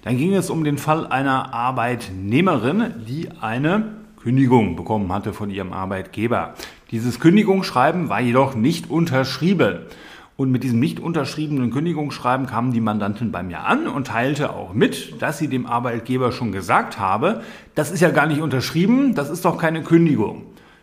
Dann 0.02 0.16
ging 0.16 0.34
es 0.34 0.50
um 0.50 0.64
den 0.64 0.78
Fall 0.78 1.06
einer 1.06 1.52
Arbeitnehmerin, 1.52 2.94
die 3.06 3.28
eine 3.40 3.96
Kündigung 4.20 4.74
bekommen 4.74 5.12
hatte 5.12 5.32
von 5.32 5.50
ihrem 5.50 5.72
Arbeitgeber. 5.72 6.54
Dieses 6.90 7.20
Kündigungsschreiben 7.20 8.08
war 8.08 8.20
jedoch 8.20 8.54
nicht 8.54 8.88
unterschrieben. 8.90 9.80
Und 10.36 10.50
mit 10.50 10.64
diesem 10.64 10.80
nicht 10.80 11.00
unterschriebenen 11.00 11.70
Kündigungsschreiben 11.70 12.46
kam 12.46 12.70
die 12.72 12.82
Mandantin 12.82 13.32
bei 13.32 13.42
mir 13.42 13.60
an 13.60 13.88
und 13.88 14.08
teilte 14.08 14.52
auch 14.52 14.74
mit, 14.74 15.22
dass 15.22 15.38
sie 15.38 15.48
dem 15.48 15.64
Arbeitgeber 15.64 16.30
schon 16.30 16.52
gesagt 16.52 16.98
habe, 16.98 17.42
das 17.74 17.90
ist 17.90 18.00
ja 18.00 18.10
gar 18.10 18.26
nicht 18.26 18.42
unterschrieben, 18.42 19.14
das 19.14 19.30
ist 19.30 19.46
doch 19.46 19.56
keine 19.56 19.82
Kündigung. 19.82 20.42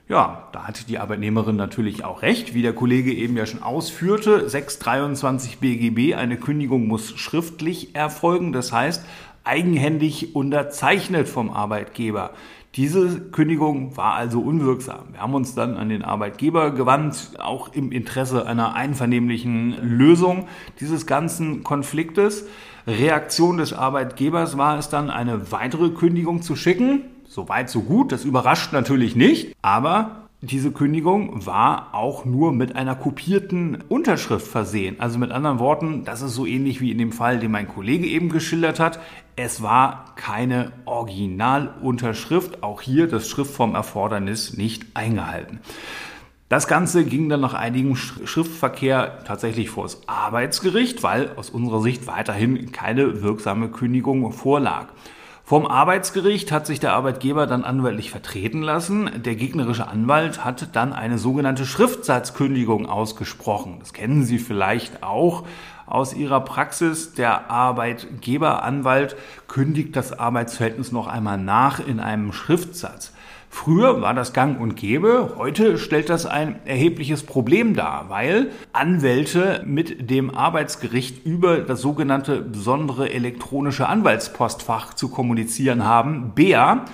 Ja, 0.10 0.50
da 0.52 0.64
hatte 0.64 0.86
die 0.86 0.98
Arbeitnehmerin 0.98 1.56
natürlich 1.56 2.04
auch 2.04 2.24
recht, 2.24 2.54
wie 2.54 2.62
der 2.62 2.74
Kollege 2.74 3.14
eben 3.14 3.38
ja 3.38 3.46
schon 3.46 3.64
ausführte. 3.64 4.50
623 4.50 5.60
BGB, 5.60 6.16
eine 6.16 6.38
Kündigung 6.38 6.88
muss 6.88 7.12
schriftlich 7.18 7.96
erfolgen, 7.96 8.54
das 8.54 8.74
heißt 8.74 9.06
eigenhändig 9.44 10.36
unterzeichnet 10.36 11.28
vom 11.28 11.52
Arbeitgeber. 11.52 12.32
Diese 12.76 13.22
Kündigung 13.30 13.96
war 13.98 14.16
also 14.16 14.40
unwirksam. 14.40 15.10
Wir 15.12 15.22
haben 15.22 15.36
uns 15.36 15.54
dann 15.54 15.78
an 15.78 15.90
den 15.90 16.02
Arbeitgeber 16.02 16.72
gewandt, 16.72 17.34
auch 17.38 17.72
im 17.72 17.92
Interesse 17.92 18.48
einer 18.48 18.74
einvernehmlichen 18.74 19.78
Lösung 19.80 20.48
dieses 20.80 21.06
ganzen 21.06 21.64
Konfliktes. 21.64 22.48
Reaktion 22.88 23.58
des 23.58 23.74
Arbeitgebers 23.74 24.58
war 24.58 24.80
es 24.80 24.90
dann, 24.90 25.12
eine 25.12 25.52
weitere 25.52 25.92
Kündigung 25.92 26.42
zu 26.42 26.56
schicken. 26.56 27.04
So 27.28 27.48
weit, 27.48 27.70
so 27.70 27.82
gut. 27.82 28.12
Das 28.12 28.26
überrascht 28.26 28.74
natürlich 28.74 29.16
nicht. 29.16 29.56
Aber 29.62 30.24
diese 30.42 30.72
Kündigung 30.72 31.46
war 31.46 31.94
auch 31.94 32.26
nur 32.26 32.52
mit 32.52 32.76
einer 32.76 32.96
kopierten 32.96 33.84
Unterschrift 33.88 34.46
versehen. 34.46 34.98
Also 35.00 35.18
mit 35.18 35.32
anderen 35.32 35.60
Worten, 35.60 36.04
das 36.04 36.22
ist 36.22 36.34
so 36.34 36.46
ähnlich 36.46 36.82
wie 36.82 36.92
in 36.92 36.98
dem 36.98 37.14
Fall, 37.14 37.40
den 37.40 37.52
mein 37.52 37.70
Kollege 37.70 38.08
eben 38.08 38.28
geschildert 38.28 38.80
hat. 38.80 39.00
Es 39.36 39.64
war 39.64 40.14
keine 40.16 40.72
Originalunterschrift. 40.86 42.62
Auch 42.62 42.82
hier 42.82 43.08
das 43.08 43.28
Schriftformerfordernis 43.30 44.58
nicht 44.58 44.86
eingehalten. 44.94 45.60
Das 46.50 46.68
Ganze 46.68 47.04
ging 47.04 47.30
dann 47.30 47.42
nach 47.42 47.56
einigem 47.56 47.96
Schriftverkehr 47.96 49.24
tatsächlich 49.26 49.72
vor 49.72 49.86
das 49.86 50.08
Arbeitsgericht, 50.08 51.02
weil 51.02 51.32
aus 51.36 51.50
unserer 51.50 51.82
Sicht 51.82 52.06
weiterhin 52.06 52.72
keine 52.72 53.24
wirksame 53.24 53.70
Kündigung 53.70 54.32
vorlag. 54.34 54.90
Vom 55.46 55.66
Arbeitsgericht 55.66 56.52
hat 56.52 56.68
sich 56.68 56.80
der 56.80 56.94
Arbeitgeber 56.94 57.48
dann 57.48 57.64
anwaltlich 57.64 58.12
vertreten 58.12 58.62
lassen. 58.62 59.10
Der 59.24 59.36
gegnerische 59.36 59.88
Anwalt 59.88 60.46
hat 60.46 60.76
dann 60.76 60.94
eine 60.94 61.18
sogenannte 61.18 61.66
Schriftsatzkündigung 61.66 62.86
ausgesprochen. 62.86 63.78
Das 63.80 63.92
kennen 63.92 64.24
Sie 64.24 64.38
vielleicht 64.38 65.04
auch 65.04 65.44
aus 65.94 66.14
Ihrer 66.14 66.42
Praxis. 66.42 67.14
Der 67.14 67.52
Arbeitgeberanwalt 67.52 69.16
kündigt 69.48 69.96
das 69.96 70.18
Arbeitsverhältnis 70.18 70.92
noch 70.92 71.08
einmal 71.08 71.38
nach 71.38 71.80
in 71.86 72.00
einem 72.00 72.34
Schriftsatz. 72.34 73.14
Früher 73.50 74.02
war 74.02 74.16
das 74.16 74.34
gang 74.34 74.60
und 74.60 74.76
gäbe, 74.76 75.36
heute 75.38 75.78
stellt 75.78 76.10
das 76.10 76.26
ein 76.26 76.56
erhebliches 76.66 77.22
Problem 77.22 77.76
dar, 77.76 78.10
weil 78.10 78.50
Anwälte 78.74 79.62
mit 79.64 80.10
dem 80.10 80.36
Arbeitsgericht 80.36 81.24
über 81.24 81.60
das 81.60 81.80
sogenannte 81.80 82.42
besondere 82.42 83.12
elektronische 83.12 83.88
Anwaltspostfach 83.88 84.96
zu 84.96 85.08
kommunizieren 85.10 85.86
haben, 85.86 86.32
BEA. 86.34 86.86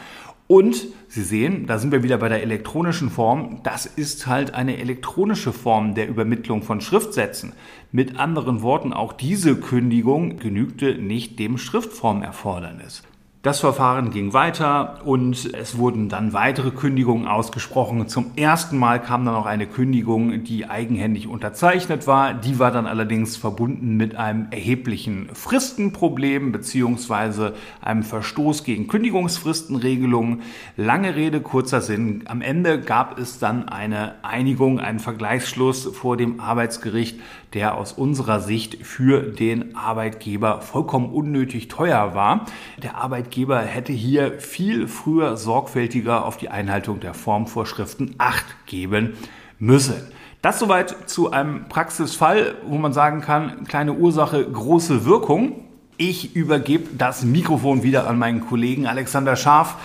Und 0.47 0.87
Sie 1.11 1.23
sehen, 1.23 1.65
da 1.65 1.79
sind 1.79 1.91
wir 1.91 2.03
wieder 2.03 2.19
bei 2.19 2.29
der 2.29 2.43
elektronischen 2.43 3.09
Form. 3.09 3.61
Das 3.63 3.87
ist 3.87 4.27
halt 4.27 4.53
eine 4.53 4.77
elektronische 4.77 5.51
Form 5.51 5.95
der 5.95 6.07
Übermittlung 6.07 6.61
von 6.61 6.81
Schriftsätzen. 6.81 7.53
Mit 7.91 8.19
anderen 8.19 8.61
Worten, 8.61 8.93
auch 8.93 9.13
diese 9.13 9.55
Kündigung 9.55 10.37
genügte 10.37 10.93
nicht 10.93 11.39
dem 11.39 11.57
Schriftformerfordernis. 11.57 13.01
Das 13.41 13.61
Verfahren 13.61 14.11
ging 14.11 14.33
weiter 14.33 14.99
und 15.05 15.53
es 15.53 15.77
wurden 15.77 16.09
dann 16.09 16.33
weitere 16.33 16.71
Kündigungen 16.71 17.25
ausgesprochen. 17.25 18.09
Zum 18.09 18.31
ersten 18.35 18.77
Mal 18.77 19.01
kam 19.01 19.23
dann 19.23 19.33
auch 19.33 19.45
eine 19.45 19.65
Kündigung, 19.65 20.43
die 20.43 20.69
eigenhändig 20.69 21.25
unterzeichnet 21.25 22.05
war. 22.05 22.33
Die 22.33 22.59
war 22.59 22.71
dann 22.71 22.85
allerdings 22.85 23.37
verbunden 23.37 23.95
mit 23.95 24.17
einem 24.17 24.47
erheblichen 24.51 25.29
Fristenproblem 25.31 26.51
beziehungsweise 26.51 27.53
einem 27.79 28.03
Verstoß 28.03 28.65
gegen 28.65 28.89
Kündigungsfristenregelungen. 28.89 30.41
Lange 30.75 31.15
Rede, 31.15 31.39
kurzer 31.39 31.79
Sinn. 31.79 32.23
Am 32.25 32.41
Ende 32.41 32.81
gab 32.81 33.17
es 33.17 33.39
dann 33.39 33.69
eine 33.69 34.15
Einigung, 34.21 34.81
einen 34.81 34.99
Vergleichsschluss 34.99 35.85
vor 35.85 36.17
dem 36.17 36.41
Arbeitsgericht, 36.41 37.21
der 37.53 37.75
aus 37.77 37.93
unserer 37.93 38.39
Sicht 38.39 38.85
für 38.85 39.21
den 39.21 39.75
Arbeitgeber 39.75 40.61
vollkommen 40.61 41.11
unnötig 41.11 41.67
teuer 41.67 42.13
war. 42.13 42.45
Der 42.81 42.97
Arbeitgeber 42.97 43.59
hätte 43.61 43.93
hier 43.93 44.39
viel 44.39 44.87
früher 44.87 45.37
sorgfältiger 45.37 46.25
auf 46.25 46.37
die 46.37 46.49
Einhaltung 46.49 46.99
der 46.99 47.13
Formvorschriften 47.13 48.15
Acht 48.17 48.45
geben 48.65 49.13
müssen. 49.57 49.95
Das 50.41 50.59
soweit 50.59 51.09
zu 51.09 51.31
einem 51.31 51.67
Praxisfall, 51.67 52.55
wo 52.65 52.77
man 52.77 52.93
sagen 52.93 53.21
kann, 53.21 53.65
kleine 53.65 53.93
Ursache, 53.93 54.43
große 54.49 55.05
Wirkung. 55.05 55.65
Ich 55.97 56.33
übergebe 56.33 56.87
das 56.97 57.23
Mikrofon 57.25 57.83
wieder 57.83 58.07
an 58.07 58.17
meinen 58.17 58.39
Kollegen 58.39 58.87
Alexander 58.87 59.35
Scharf 59.35 59.75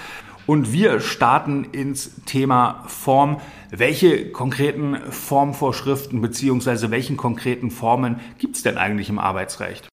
und 0.46 0.72
wir 0.72 1.00
starten 1.00 1.64
ins 1.72 2.12
Thema 2.26 2.84
Form. 2.86 3.40
Welche 3.70 4.30
konkreten 4.30 4.96
Formvorschriften 5.10 6.20
beziehungsweise 6.20 6.90
welchen 6.90 7.16
konkreten 7.16 7.70
Formen 7.70 8.20
gibt 8.38 8.56
es 8.56 8.62
denn 8.62 8.78
eigentlich 8.78 9.08
im 9.08 9.18
Arbeitsrecht? 9.18 9.88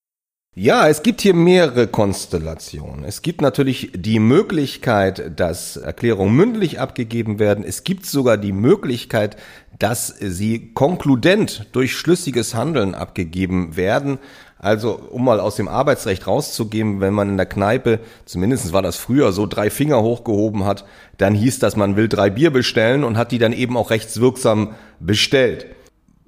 Ja, 0.54 0.90
es 0.90 1.02
gibt 1.02 1.22
hier 1.22 1.34
mehrere 1.34 1.88
Konstellationen. 1.88 3.06
Es 3.06 3.22
gibt 3.22 3.40
natürlich 3.40 3.94
die 3.96 4.20
Möglichkeit, 4.20 5.40
dass 5.40 5.78
Erklärungen 5.78 6.36
mündlich 6.36 6.78
abgegeben 6.78 7.40
werden. 7.40 7.64
Es 7.64 7.86
gibt 7.86 8.06
sogar 8.06 8.36
die 8.36 8.52
Möglichkeit, 8.52 9.38
dass 9.80 10.08
sie 10.08 10.74
konkludent 10.74 11.68
durch 11.72 11.96
schlüssiges 11.96 12.54
Handeln 12.54 12.96
abgegeben 12.96 13.78
werden. 13.78 14.20
Also, 14.64 15.00
um 15.10 15.26
mal 15.26 15.40
aus 15.40 15.56
dem 15.56 15.68
Arbeitsrecht 15.68 16.28
rauszugehen, 16.28 17.02
wenn 17.02 17.16
man 17.16 17.30
in 17.30 17.38
der 17.38 17.48
Kneipe, 17.48 18.00
zumindest 18.26 18.74
war 18.74 18.84
das 18.84 18.96
früher 18.96 19.32
so, 19.32 19.48
drei 19.48 19.72
Finger 19.72 20.04
hochgehoben 20.04 20.66
hat, 20.66 20.86
dann 21.18 21.34
hieß 21.34 21.58
das, 21.58 21.76
man 21.76 21.96
will 21.96 22.08
drei 22.08 22.30
Bier 22.30 22.52
bestellen 22.52 23.04
und 23.04 23.18
hat 23.18 23.32
die 23.32 23.40
dann 23.40 23.54
eben 23.54 23.76
auch 23.76 23.90
rechtswirksam 23.90 24.76
bestellt. 25.00 25.66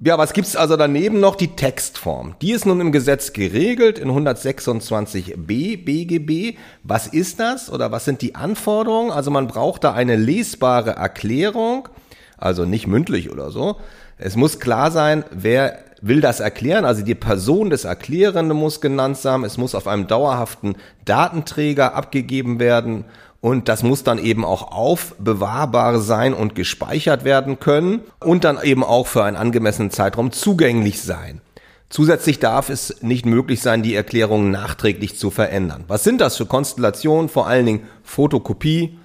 Ja, 0.00 0.18
was 0.18 0.32
gibt's 0.32 0.56
also 0.56 0.76
daneben 0.76 1.20
noch? 1.20 1.36
Die 1.36 1.54
Textform. 1.54 2.34
Die 2.42 2.50
ist 2.50 2.66
nun 2.66 2.80
im 2.80 2.90
Gesetz 2.90 3.32
geregelt 3.32 4.00
in 4.00 4.10
126b 4.10 5.84
BGB. 5.84 6.58
Was 6.82 7.06
ist 7.06 7.38
das 7.38 7.70
oder 7.70 7.92
was 7.92 8.04
sind 8.04 8.20
die 8.20 8.34
Anforderungen? 8.34 9.12
Also 9.12 9.30
man 9.30 9.46
braucht 9.46 9.84
da 9.84 9.92
eine 9.92 10.16
lesbare 10.16 10.90
Erklärung, 10.90 11.88
also 12.36 12.64
nicht 12.64 12.88
mündlich 12.88 13.30
oder 13.30 13.52
so. 13.52 13.76
Es 14.24 14.36
muss 14.36 14.58
klar 14.58 14.90
sein, 14.90 15.22
wer 15.32 15.80
will 16.00 16.22
das 16.22 16.40
erklären. 16.40 16.86
Also 16.86 17.02
die 17.02 17.14
Person 17.14 17.68
des 17.68 17.84
Erklärenden 17.84 18.56
muss 18.56 18.80
genannt 18.80 19.18
sein. 19.18 19.44
Es 19.44 19.58
muss 19.58 19.74
auf 19.74 19.86
einem 19.86 20.06
dauerhaften 20.06 20.76
Datenträger 21.04 21.94
abgegeben 21.94 22.58
werden. 22.58 23.04
Und 23.42 23.68
das 23.68 23.82
muss 23.82 24.02
dann 24.02 24.16
eben 24.16 24.42
auch 24.42 24.72
aufbewahrbar 24.72 26.00
sein 26.00 26.32
und 26.32 26.54
gespeichert 26.54 27.24
werden 27.24 27.60
können 27.60 28.00
und 28.20 28.44
dann 28.44 28.58
eben 28.62 28.82
auch 28.82 29.06
für 29.06 29.24
einen 29.24 29.36
angemessenen 29.36 29.90
Zeitraum 29.90 30.32
zugänglich 30.32 31.02
sein. 31.02 31.42
Zusätzlich 31.90 32.38
darf 32.38 32.70
es 32.70 33.02
nicht 33.02 33.26
möglich 33.26 33.60
sein, 33.60 33.82
die 33.82 33.94
Erklärung 33.94 34.50
nachträglich 34.50 35.18
zu 35.18 35.30
verändern. 35.30 35.84
Was 35.86 36.02
sind 36.02 36.22
das 36.22 36.38
für 36.38 36.46
Konstellationen? 36.46 37.28
Vor 37.28 37.46
allen 37.46 37.66
Dingen 37.66 37.82
Fotokopie, 38.02 38.98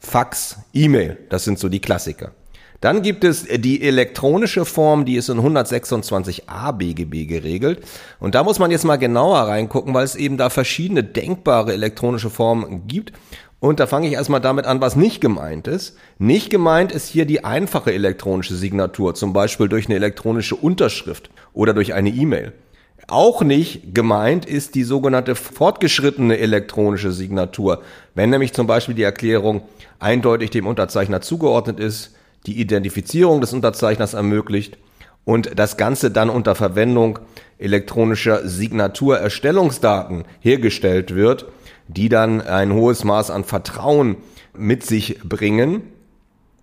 Fax, 0.00 0.56
E-Mail. 0.72 1.18
Das 1.28 1.44
sind 1.44 1.60
so 1.60 1.68
die 1.68 1.80
Klassiker. 1.80 2.32
Dann 2.80 3.02
gibt 3.02 3.24
es 3.24 3.44
die 3.44 3.82
elektronische 3.82 4.64
Form, 4.64 5.04
die 5.04 5.16
ist 5.16 5.28
in 5.28 5.40
126a 5.40 6.72
BGB 6.72 7.26
geregelt. 7.26 7.80
Und 8.20 8.34
da 8.34 8.44
muss 8.44 8.58
man 8.58 8.70
jetzt 8.70 8.84
mal 8.84 8.96
genauer 8.96 9.40
reingucken, 9.40 9.94
weil 9.94 10.04
es 10.04 10.16
eben 10.16 10.36
da 10.36 10.50
verschiedene 10.50 11.02
denkbare 11.02 11.72
elektronische 11.72 12.30
Formen 12.30 12.86
gibt. 12.86 13.12
Und 13.58 13.80
da 13.80 13.86
fange 13.86 14.06
ich 14.06 14.12
erstmal 14.12 14.40
damit 14.40 14.66
an, 14.66 14.80
was 14.80 14.96
nicht 14.96 15.20
gemeint 15.20 15.66
ist. 15.66 15.96
Nicht 16.18 16.50
gemeint 16.50 16.92
ist 16.92 17.08
hier 17.08 17.24
die 17.24 17.44
einfache 17.44 17.92
elektronische 17.92 18.54
Signatur, 18.54 19.14
zum 19.14 19.32
Beispiel 19.32 19.68
durch 19.68 19.86
eine 19.86 19.94
elektronische 19.94 20.56
Unterschrift 20.56 21.30
oder 21.54 21.72
durch 21.72 21.94
eine 21.94 22.10
E-Mail. 22.10 22.52
Auch 23.08 23.42
nicht 23.42 23.94
gemeint 23.94 24.46
ist 24.46 24.74
die 24.74 24.82
sogenannte 24.82 25.36
fortgeschrittene 25.36 26.38
elektronische 26.38 27.12
Signatur, 27.12 27.82
wenn 28.14 28.30
nämlich 28.30 28.52
zum 28.52 28.66
Beispiel 28.66 28.96
die 28.96 29.04
Erklärung 29.04 29.62
eindeutig 30.00 30.50
dem 30.50 30.66
Unterzeichner 30.66 31.20
zugeordnet 31.20 31.78
ist, 31.78 32.16
die 32.46 32.60
Identifizierung 32.60 33.40
des 33.40 33.52
Unterzeichners 33.52 34.14
ermöglicht 34.14 34.78
und 35.24 35.58
das 35.58 35.76
Ganze 35.76 36.10
dann 36.10 36.30
unter 36.30 36.54
Verwendung 36.54 37.18
elektronischer 37.58 38.46
Signaturerstellungsdaten 38.46 40.24
hergestellt 40.40 41.14
wird, 41.14 41.46
die 41.88 42.08
dann 42.08 42.40
ein 42.40 42.72
hohes 42.72 43.04
Maß 43.04 43.30
an 43.30 43.44
Vertrauen 43.44 44.16
mit 44.56 44.84
sich 44.84 45.20
bringen 45.22 45.82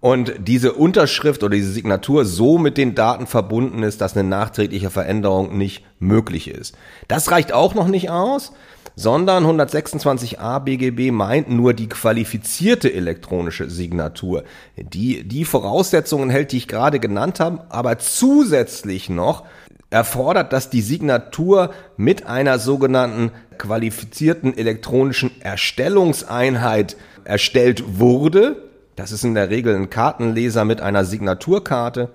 und 0.03 0.33
diese 0.37 0.73
Unterschrift 0.73 1.43
oder 1.43 1.55
diese 1.55 1.71
Signatur 1.71 2.25
so 2.25 2.57
mit 2.57 2.77
den 2.77 2.93
Daten 2.93 3.25
verbunden 3.25 3.83
ist, 3.83 4.01
dass 4.01 4.17
eine 4.17 4.27
nachträgliche 4.27 4.89
Veränderung 4.89 5.57
nicht 5.57 5.85
möglich 5.97 6.49
ist. 6.49 6.75
Das 7.07 7.31
reicht 7.31 7.53
auch 7.53 7.73
noch 7.73 7.87
nicht 7.87 8.09
aus, 8.09 8.51
sondern 8.97 9.45
126a 9.45 10.59
BGB 10.59 11.13
meint 11.13 11.49
nur 11.49 11.73
die 11.73 11.87
qualifizierte 11.87 12.93
elektronische 12.93 13.69
Signatur, 13.69 14.43
die 14.75 15.23
die 15.23 15.45
Voraussetzungen 15.45 16.29
hält, 16.29 16.51
die 16.51 16.57
ich 16.57 16.67
gerade 16.67 16.99
genannt 16.99 17.39
habe, 17.39 17.63
aber 17.69 17.97
zusätzlich 17.97 19.09
noch 19.09 19.45
erfordert, 19.89 20.51
dass 20.51 20.69
die 20.69 20.81
Signatur 20.81 21.73
mit 21.95 22.25
einer 22.25 22.59
sogenannten 22.59 23.31
qualifizierten 23.57 24.57
elektronischen 24.57 25.31
Erstellungseinheit 25.39 26.97
erstellt 27.23 27.99
wurde. 27.99 28.72
Das 28.95 29.11
ist 29.11 29.23
in 29.23 29.33
der 29.33 29.49
Regel 29.49 29.75
ein 29.75 29.89
Kartenleser 29.89 30.65
mit 30.65 30.81
einer 30.81 31.05
Signaturkarte 31.05 32.09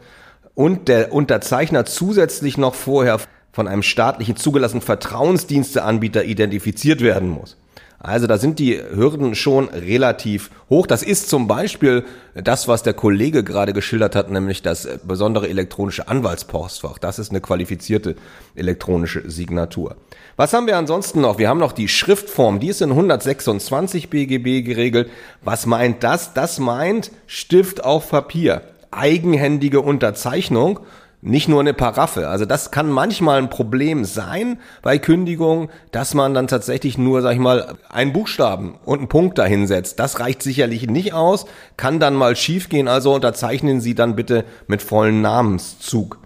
und 0.55 0.89
der 0.89 1.13
Unterzeichner 1.13 1.85
zusätzlich 1.85 2.57
noch 2.59 2.75
vorher 2.75 3.19
von 3.53 3.67
einem 3.67 3.83
staatlichen 3.83 4.37
zugelassenen 4.37 4.83
Vertrauensdiensteanbieter 4.83 6.25
identifiziert 6.25 7.01
werden 7.01 7.29
muss. 7.29 7.57
Also 8.01 8.29
da 8.29 8.39
sind 8.39 8.61
die 8.61 8.79
Hürden 8.79 9.35
schon 9.35 9.69
relativ 9.69 10.51
hoch. 10.71 10.87
Das 10.87 11.03
ist 11.03 11.29
zum 11.29 11.49
Beispiel 11.49 12.05
das, 12.35 12.69
was 12.69 12.85
der 12.85 12.95
Kollege 12.95 13.43
gerade 13.43 13.73
geschildert 13.73 14.15
hat, 14.15 14.31
nämlich 14.31 14.63
das 14.63 14.89
besondere 15.03 15.49
elektronische 15.49 16.07
Anwaltspostfach. 16.07 16.99
Das 16.99 17.19
ist 17.19 17.31
eine 17.31 17.41
qualifizierte 17.41 18.15
elektronische 18.55 19.29
Signatur. 19.29 19.97
Was 20.37 20.53
haben 20.53 20.69
wir 20.69 20.77
ansonsten 20.77 21.21
noch? 21.21 21.39
Wir 21.39 21.49
haben 21.49 21.59
noch 21.59 21.73
die 21.73 21.89
Schriftform, 21.89 22.61
die 22.61 22.69
ist 22.69 22.83
in 22.83 22.91
126 22.91 24.11
BGB 24.11 24.63
geregelt. 24.65 25.11
Was 25.43 25.67
meint 25.67 26.05
das? 26.05 26.35
Das 26.35 26.61
meint 26.61 27.11
Stift 27.27 27.83
auf 27.83 28.11
Papier, 28.11 28.63
eigenhändige 28.93 29.81
Unterzeichnung 29.81 30.79
nicht 31.21 31.49
nur 31.49 31.61
eine 31.61 31.75
Paraffe. 31.75 32.29
Also 32.29 32.45
das 32.45 32.71
kann 32.71 32.91
manchmal 32.91 33.39
ein 33.39 33.51
Problem 33.51 34.05
sein 34.05 34.61
bei 34.83 34.99
Kündigung, 34.99 35.69
dass 35.91 36.15
man 36.15 36.35
dann 36.35 36.47
tatsächlich 36.47 36.97
nur, 36.97 37.23
sag 37.23 37.33
ich 37.33 37.39
mal, 37.39 37.77
einen 37.89 38.13
Buchstaben 38.13 38.77
und 38.85 38.99
einen 38.99 39.09
Punkt 39.09 39.39
dahinsetzt. 39.39 39.99
Das 39.99 40.21
reicht 40.21 40.43
sicherlich 40.43 40.87
nicht 40.87 41.13
aus, 41.13 41.47
kann 41.77 41.99
dann 41.99 42.15
mal 42.15 42.37
schiefgehen. 42.37 42.89
Also 42.89 43.15
unterzeichnen 43.15 43.81
Sie 43.81 43.95
dann 43.95 44.17
bitte 44.17 44.45
mit 44.67 44.83
vollen 44.83 45.21
Namenszug. 45.21 46.19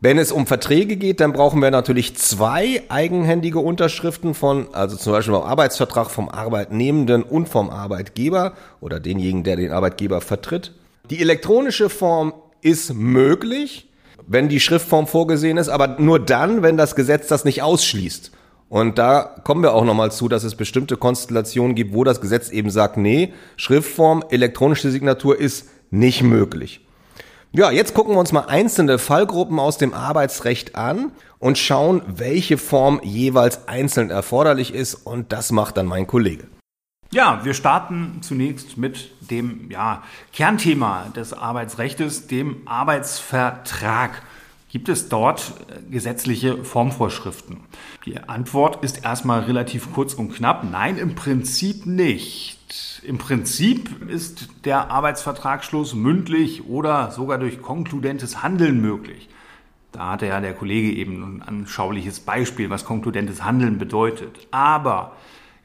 Wenn 0.00 0.18
es 0.18 0.32
um 0.32 0.48
Verträge 0.48 0.96
geht, 0.96 1.20
dann 1.20 1.32
brauchen 1.32 1.62
wir 1.62 1.70
natürlich 1.70 2.16
zwei 2.16 2.82
eigenhändige 2.88 3.60
Unterschriften 3.60 4.34
von, 4.34 4.66
also 4.72 4.96
zum 4.96 5.12
Beispiel 5.12 5.34
beim 5.34 5.44
Arbeitsvertrag 5.44 6.10
vom 6.10 6.28
Arbeitnehmenden 6.28 7.22
und 7.22 7.48
vom 7.48 7.70
Arbeitgeber 7.70 8.54
oder 8.80 8.98
denjenigen, 8.98 9.44
der 9.44 9.54
den 9.54 9.70
Arbeitgeber 9.70 10.20
vertritt. 10.20 10.72
Die 11.08 11.20
elektronische 11.20 11.88
Form 11.88 12.34
ist 12.62 12.94
möglich, 12.94 13.91
wenn 14.26 14.48
die 14.48 14.60
Schriftform 14.60 15.06
vorgesehen 15.06 15.56
ist, 15.56 15.68
aber 15.68 15.96
nur 15.98 16.18
dann, 16.18 16.62
wenn 16.62 16.76
das 16.76 16.94
Gesetz 16.96 17.28
das 17.28 17.44
nicht 17.44 17.62
ausschließt. 17.62 18.32
Und 18.68 18.98
da 18.98 19.36
kommen 19.44 19.62
wir 19.62 19.74
auch 19.74 19.84
nochmal 19.84 20.12
zu, 20.12 20.28
dass 20.28 20.44
es 20.44 20.54
bestimmte 20.54 20.96
Konstellationen 20.96 21.74
gibt, 21.74 21.92
wo 21.92 22.04
das 22.04 22.22
Gesetz 22.22 22.48
eben 22.48 22.70
sagt, 22.70 22.96
nee, 22.96 23.34
Schriftform, 23.56 24.24
elektronische 24.30 24.90
Signatur 24.90 25.38
ist 25.38 25.68
nicht 25.90 26.22
möglich. 26.22 26.80
Ja, 27.52 27.70
jetzt 27.70 27.92
gucken 27.92 28.14
wir 28.14 28.18
uns 28.18 28.32
mal 28.32 28.46
einzelne 28.46 28.98
Fallgruppen 28.98 29.58
aus 29.58 29.76
dem 29.76 29.92
Arbeitsrecht 29.92 30.74
an 30.74 31.12
und 31.38 31.58
schauen, 31.58 32.00
welche 32.06 32.56
Form 32.56 32.98
jeweils 33.02 33.68
einzeln 33.68 34.08
erforderlich 34.08 34.72
ist 34.72 34.94
und 34.94 35.32
das 35.32 35.52
macht 35.52 35.76
dann 35.76 35.84
mein 35.84 36.06
Kollege. 36.06 36.44
Ja, 37.14 37.44
wir 37.44 37.52
starten 37.52 38.22
zunächst 38.22 38.78
mit 38.78 39.10
dem 39.30 39.70
ja, 39.70 40.02
Kernthema 40.32 41.10
des 41.14 41.34
Arbeitsrechts, 41.34 42.26
dem 42.26 42.62
Arbeitsvertrag. 42.64 44.22
Gibt 44.70 44.88
es 44.88 45.10
dort 45.10 45.52
gesetzliche 45.90 46.64
Formvorschriften? 46.64 47.60
Die 48.06 48.18
Antwort 48.18 48.82
ist 48.82 49.04
erstmal 49.04 49.40
relativ 49.40 49.92
kurz 49.92 50.14
und 50.14 50.32
knapp. 50.34 50.64
Nein, 50.64 50.96
im 50.96 51.14
Prinzip 51.14 51.84
nicht. 51.84 53.02
Im 53.02 53.18
Prinzip 53.18 54.08
ist 54.08 54.48
der 54.64 54.90
Arbeitsvertragsschluss 54.90 55.92
mündlich 55.92 56.64
oder 56.64 57.10
sogar 57.10 57.36
durch 57.36 57.60
konkludentes 57.60 58.42
Handeln 58.42 58.80
möglich. 58.80 59.28
Da 59.92 60.12
hatte 60.12 60.28
ja 60.28 60.40
der 60.40 60.54
Kollege 60.54 60.96
eben 60.96 61.22
ein 61.22 61.42
anschauliches 61.42 62.20
Beispiel, 62.20 62.70
was 62.70 62.86
konkludentes 62.86 63.44
Handeln 63.44 63.76
bedeutet. 63.76 64.48
Aber 64.50 65.12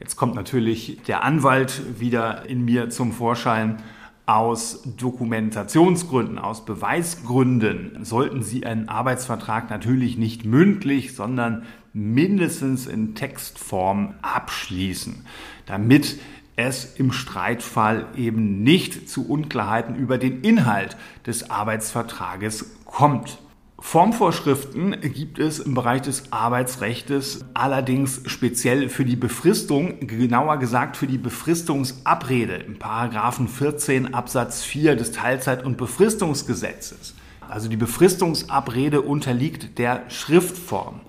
jetzt 0.00 0.16
kommt 0.16 0.34
natürlich 0.34 1.00
der 1.06 1.24
Anwalt 1.24 2.00
wieder 2.00 2.46
in 2.46 2.64
mir 2.64 2.90
zum 2.90 3.12
Vorschein 3.12 3.82
aus 4.26 4.82
Dokumentationsgründen, 4.84 6.38
aus 6.38 6.66
Beweisgründen 6.66 8.04
sollten 8.04 8.42
Sie 8.42 8.66
einen 8.66 8.88
Arbeitsvertrag 8.88 9.70
natürlich 9.70 10.18
nicht 10.18 10.44
mündlich, 10.44 11.14
sondern 11.14 11.64
mindestens 11.94 12.86
in 12.86 13.14
Textform 13.14 14.14
abschließen, 14.20 15.24
damit 15.64 16.18
es 16.56 16.96
im 16.96 17.12
Streitfall 17.12 18.06
eben 18.16 18.62
nicht 18.62 19.08
zu 19.08 19.26
Unklarheiten 19.26 19.94
über 19.94 20.18
den 20.18 20.42
Inhalt 20.42 20.96
des 21.24 21.50
Arbeitsvertrages 21.50 22.76
kommt. 22.84 23.38
Formvorschriften 23.80 25.00
gibt 25.00 25.38
es 25.38 25.60
im 25.60 25.74
Bereich 25.74 26.02
des 26.02 26.32
Arbeitsrechts 26.32 27.44
allerdings 27.54 28.22
speziell 28.26 28.88
für 28.88 29.04
die 29.04 29.16
Befristung, 29.16 30.06
genauer 30.06 30.58
gesagt 30.58 30.96
für 30.96 31.06
die 31.06 31.16
Befristungsabrede 31.16 32.54
im 32.54 32.78
Paragraphen 32.78 33.46
14 33.46 34.14
Absatz 34.14 34.64
4 34.64 34.96
des 34.96 35.12
Teilzeit- 35.12 35.64
und 35.64 35.76
Befristungsgesetzes. 35.76 37.14
Also 37.48 37.68
die 37.68 37.76
Befristungsabrede 37.76 39.00
unterliegt 39.00 39.78
der 39.78 40.10
Schriftform. 40.10 41.00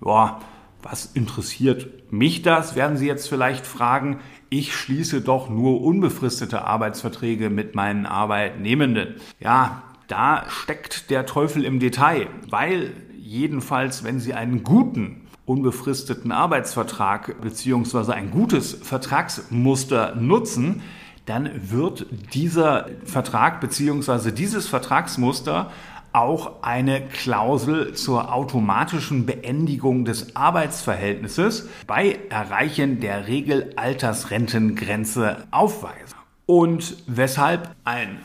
Boah, 0.00 0.40
was 0.82 1.06
interessiert 1.06 2.12
mich 2.12 2.42
das, 2.42 2.76
werden 2.76 2.96
Sie 2.96 3.06
jetzt 3.06 3.28
vielleicht 3.28 3.66
fragen. 3.66 4.20
Ich 4.50 4.74
schließe 4.74 5.20
doch 5.22 5.48
nur 5.48 5.80
unbefristete 5.80 6.64
Arbeitsverträge 6.64 7.48
mit 7.48 7.74
meinen 7.74 8.06
Arbeitnehmenden. 8.06 9.14
Ja, 9.40 9.83
da 10.08 10.44
steckt 10.48 11.10
der 11.10 11.26
Teufel 11.26 11.64
im 11.64 11.80
Detail, 11.80 12.28
weil 12.48 12.92
jedenfalls, 13.18 14.04
wenn 14.04 14.20
Sie 14.20 14.34
einen 14.34 14.62
guten 14.62 15.22
unbefristeten 15.46 16.30
Arbeitsvertrag 16.32 17.40
bzw. 17.40 18.12
ein 18.12 18.30
gutes 18.30 18.74
Vertragsmuster 18.74 20.14
nutzen, 20.14 20.82
dann 21.26 21.50
wird 21.70 22.06
dieser 22.34 22.88
Vertrag 23.04 23.60
bzw. 23.60 24.30
dieses 24.30 24.68
Vertragsmuster 24.68 25.70
auch 26.12 26.62
eine 26.62 27.08
Klausel 27.08 27.94
zur 27.94 28.32
automatischen 28.32 29.26
Beendigung 29.26 30.04
des 30.04 30.36
Arbeitsverhältnisses 30.36 31.68
bei 31.88 32.20
Erreichen 32.30 33.00
der 33.00 33.26
Regelaltersrentengrenze 33.26 35.48
aufweisen. 35.50 36.14
Und 36.46 36.98
weshalb 37.06 37.74
ein 37.84 38.20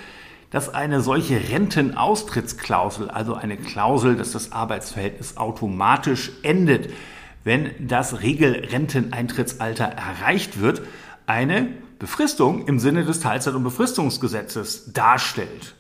dass 0.52 0.74
eine 0.74 1.02
solche 1.02 1.50
Rentenaustrittsklausel, 1.50 3.10
also 3.10 3.36
eine 3.36 3.58
Klausel, 3.58 4.16
dass 4.16 4.32
das 4.32 4.54
Arbeitsverhältnis 4.54 5.36
automatisch 5.36 6.32
endet, 6.44 6.94
wenn 7.44 7.72
das 7.80 8.22
Regelrenteneintrittsalter 8.22 9.86
erreicht 9.86 10.60
wird, 10.60 10.82
eine 11.26 11.70
Befristung 12.00 12.68
im 12.68 12.80
Sinne 12.80 13.06
des 13.06 13.20
Teilzeit- 13.20 13.54
und 13.54 13.64
Befristungsgesetzes 13.64 14.92
darstellt. 14.94 15.76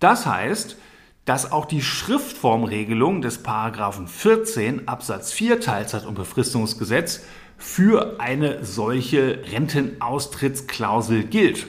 Das 0.00 0.26
heißt, 0.26 0.76
dass 1.24 1.52
auch 1.52 1.66
die 1.66 1.82
Schriftformregelung 1.82 3.20
des 3.20 3.42
Paragraphen 3.42 4.08
14 4.08 4.88
Absatz 4.88 5.32
4 5.32 5.60
Teilzeit- 5.60 6.06
und 6.06 6.14
Befristungsgesetz 6.14 7.24
für 7.58 8.18
eine 8.18 8.64
solche 8.64 9.42
Rentenaustrittsklausel 9.50 11.24
gilt. 11.24 11.66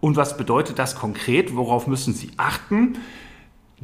Und 0.00 0.16
was 0.16 0.36
bedeutet 0.36 0.78
das 0.78 0.94
konkret? 0.94 1.56
Worauf 1.56 1.86
müssen 1.86 2.12
Sie 2.12 2.30
achten? 2.36 2.98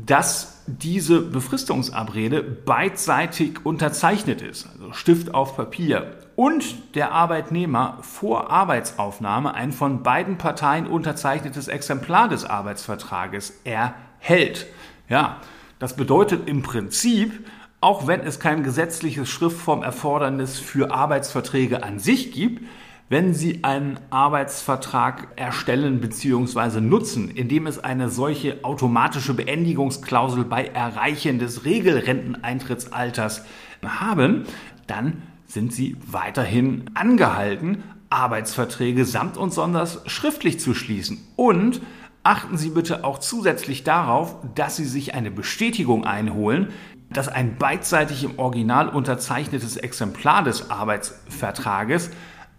Dass 0.06 0.62
diese 0.66 1.20
Befristungsabrede 1.20 2.42
beidseitig 2.42 3.64
unterzeichnet 3.64 4.42
ist, 4.42 4.68
also 4.72 4.92
Stift 4.92 5.34
auf 5.34 5.56
Papier, 5.56 6.18
und 6.36 6.94
der 6.94 7.10
Arbeitnehmer 7.10 7.98
vor 8.02 8.50
Arbeitsaufnahme 8.50 9.54
ein 9.54 9.72
von 9.72 10.04
beiden 10.04 10.38
Parteien 10.38 10.86
unterzeichnetes 10.86 11.66
Exemplar 11.66 12.28
des 12.28 12.44
Arbeitsvertrages 12.44 13.60
erhält. 13.64 14.66
Ja, 15.08 15.38
das 15.80 15.96
bedeutet 15.96 16.48
im 16.48 16.62
Prinzip, 16.62 17.46
auch 17.80 18.06
wenn 18.06 18.20
es 18.20 18.38
kein 18.38 18.62
gesetzliches 18.62 19.28
Schriftformerfordernis 19.28 20.58
für 20.58 20.92
Arbeitsverträge 20.92 21.82
an 21.82 21.98
sich 21.98 22.30
gibt, 22.30 22.62
wenn 23.08 23.32
Sie 23.32 23.64
einen 23.64 23.98
Arbeitsvertrag 24.10 25.28
erstellen 25.36 26.00
bzw. 26.00 26.80
nutzen, 26.80 27.30
indem 27.30 27.66
es 27.66 27.78
eine 27.78 28.10
solche 28.10 28.64
automatische 28.64 29.34
Beendigungsklausel 29.34 30.44
bei 30.44 30.66
Erreichen 30.66 31.38
des 31.38 31.64
Regelrenteneintrittsalters 31.64 33.44
haben, 33.82 34.44
dann 34.86 35.22
sind 35.46 35.72
Sie 35.72 35.96
weiterhin 36.06 36.90
angehalten, 36.94 37.82
Arbeitsverträge 38.10 39.04
samt 39.04 39.36
und 39.36 39.52
sonders 39.52 40.02
schriftlich 40.06 40.60
zu 40.60 40.74
schließen. 40.74 41.18
Und 41.36 41.80
achten 42.22 42.58
Sie 42.58 42.70
bitte 42.70 43.04
auch 43.04 43.18
zusätzlich 43.18 43.84
darauf, 43.84 44.36
dass 44.54 44.76
Sie 44.76 44.84
sich 44.84 45.14
eine 45.14 45.30
Bestätigung 45.30 46.04
einholen, 46.04 46.68
dass 47.10 47.28
ein 47.28 47.56
beidseitig 47.56 48.24
im 48.24 48.38
Original 48.38 48.90
unterzeichnetes 48.90 49.78
Exemplar 49.78 50.42
des 50.42 50.70
Arbeitsvertrages 50.70 52.10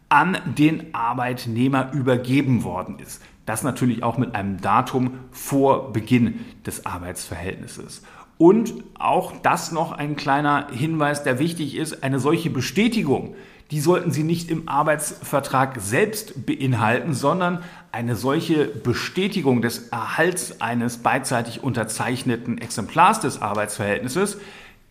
an 0.10 0.38
den 0.58 0.94
Arbeitnehmer 0.94 1.92
übergeben 1.94 2.64
worden 2.64 3.00
ist. 3.00 3.22
Das 3.46 3.64
natürlich 3.64 4.04
auch 4.04 4.18
mit 4.18 4.36
einem 4.36 4.60
Datum 4.62 5.20
vor 5.32 5.94
Beginn 5.94 6.46
des 6.66 6.86
Arbeitsverhältnisses. 6.86 8.04
Und 8.38 8.74
auch 8.98 9.34
das 9.42 9.72
noch 9.72 9.92
ein 9.92 10.16
kleiner 10.16 10.68
Hinweis, 10.72 11.24
der 11.24 11.40
wichtig 11.40 11.76
ist. 11.76 12.04
Eine 12.04 12.20
solche 12.20 12.50
Bestätigung, 12.50 13.36
die 13.72 13.82
sollten 13.82 14.12
Sie 14.12 14.24
nicht 14.24 14.50
im 14.50 14.70
Arbeitsvertrag 14.70 15.80
selbst 15.80 16.46
beinhalten, 16.46 17.14
sondern 17.14 17.64
eine 17.92 18.16
solche 18.16 18.66
Bestätigung 18.66 19.62
des 19.62 19.90
Erhalts 19.90 20.62
eines 20.62 21.00
beidseitig 21.00 21.64
unterzeichneten 21.64 22.60
Exemplars 22.60 23.20
des 23.20 23.42
Arbeitsverhältnisses, 23.42 24.38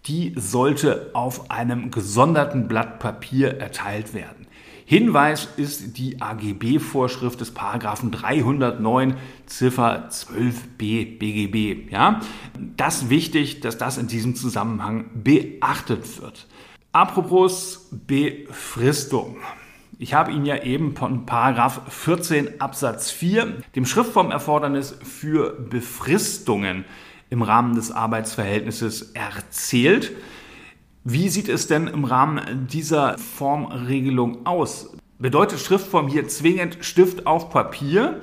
die 0.06 0.34
sollte 0.36 1.10
auf 1.14 1.50
einem 1.50 1.90
gesonderten 1.90 2.68
Blatt 2.68 2.98
Papier 2.98 3.58
erteilt 3.58 4.14
werden. 4.14 4.47
Hinweis 4.90 5.46
ist 5.58 5.98
die 5.98 6.22
AGB-Vorschrift 6.22 7.42
des 7.42 7.50
Paragraphen 7.50 8.10
309 8.10 9.18
Ziffer 9.44 10.08
12b 10.08 11.18
BGB. 11.18 11.92
Ja, 11.92 12.20
das 12.78 13.10
wichtig, 13.10 13.60
dass 13.60 13.76
das 13.76 13.98
in 13.98 14.06
diesem 14.06 14.34
Zusammenhang 14.34 15.10
beachtet 15.12 16.22
wird. 16.22 16.46
Apropos 16.90 17.90
Befristung. 17.90 19.36
Ich 19.98 20.14
habe 20.14 20.32
Ihnen 20.32 20.46
ja 20.46 20.62
eben 20.62 20.96
von 20.96 21.26
Paragraph 21.26 21.82
14 21.90 22.58
Absatz 22.58 23.10
4, 23.10 23.58
dem 23.76 23.84
Schriftformerfordernis 23.84 24.96
für 25.02 25.50
Befristungen 25.68 26.86
im 27.28 27.42
Rahmen 27.42 27.74
des 27.74 27.92
Arbeitsverhältnisses 27.92 29.12
erzählt. 29.12 30.12
Wie 31.10 31.30
sieht 31.30 31.48
es 31.48 31.66
denn 31.66 31.86
im 31.86 32.04
Rahmen 32.04 32.66
dieser 32.70 33.16
Formregelung 33.16 34.44
aus? 34.44 34.90
Bedeutet 35.18 35.58
Schriftform 35.58 36.06
hier 36.06 36.28
zwingend 36.28 36.76
Stift 36.82 37.26
auf 37.26 37.48
Papier 37.48 38.20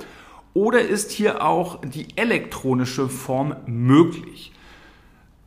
oder 0.53 0.81
ist 0.81 1.09
hier 1.09 1.43
auch 1.43 1.81
die 1.81 2.15
elektronische 2.15 3.09
Form 3.09 3.55
möglich? 3.65 4.51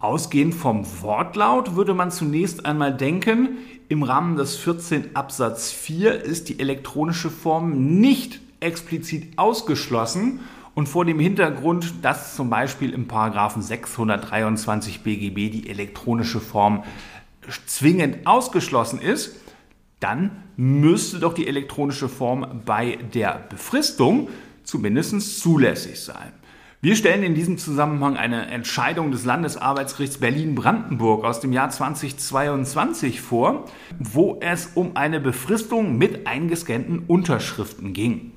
Ausgehend 0.01 0.53
vom 0.53 0.85
Wortlaut 1.01 1.77
würde 1.77 1.95
man 1.95 2.11
zunächst 2.11 2.67
einmal 2.67 2.93
denken, 2.93 3.59
im 3.89 4.03
Rahmen 4.03 4.35
des 4.37 4.57
14 4.57 5.15
Absatz 5.15 5.71
4 5.71 6.21
ist 6.21 6.49
die 6.49 6.59
elektronische 6.59 7.31
Form 7.31 8.01
nicht 8.01 8.41
explizit 8.59 9.39
ausgeschlossen 9.39 10.41
und 10.79 10.89
vor 10.89 11.05
dem 11.05 11.19
Hintergrund, 11.19 11.93
dass 12.03 12.37
zum 12.37 12.51
Beispiel 12.51 12.93
im 12.93 13.09
Paragraphen 13.09 13.63
623 13.63 15.03
BGB 15.03 15.51
die 15.51 15.69
elektronische 15.69 16.39
Form 16.39 16.85
zwingend 17.67 18.27
ausgeschlossen 18.27 19.01
ist, 19.01 19.37
dann 20.01 20.45
müsste 20.57 21.19
doch 21.19 21.35
die 21.35 21.47
elektronische 21.47 22.09
Form 22.09 22.63
bei 22.65 22.99
der 23.15 23.47
Befristung 23.49 24.29
zumindest 24.63 25.41
zulässig 25.41 26.01
sein. 26.01 26.33
Wir 26.81 26.95
stellen 26.95 27.25
in 27.25 27.35
diesem 27.35 27.59
Zusammenhang 27.59 28.17
eine 28.17 28.47
Entscheidung 28.47 29.11
des 29.11 29.25
Landesarbeitsgerichts 29.25 30.19
Berlin-Brandenburg 30.19 31.25
aus 31.25 31.41
dem 31.41 31.53
Jahr 31.53 31.71
2022 31.71 33.21
vor, 33.21 33.65
wo 33.99 34.39
es 34.41 34.71
um 34.77 34.97
eine 34.97 35.19
Befristung 35.19 35.99
mit 35.99 36.29
eingescannten 36.29 37.01
Unterschriften 37.09 37.95
ging. 37.95 38.33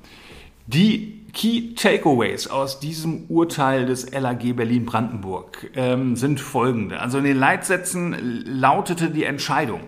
Die 0.66 1.21
Key 1.32 1.74
Takeaways 1.74 2.46
aus 2.48 2.78
diesem 2.78 3.24
Urteil 3.28 3.86
des 3.86 4.12
LAG 4.12 4.54
Berlin-Brandenburg 4.54 5.70
ähm, 5.74 6.14
sind 6.14 6.40
folgende. 6.40 7.00
Also 7.00 7.18
in 7.18 7.24
den 7.24 7.38
Leitsätzen 7.38 8.44
lautete 8.44 9.08
die 9.08 9.24
Entscheidung, 9.24 9.80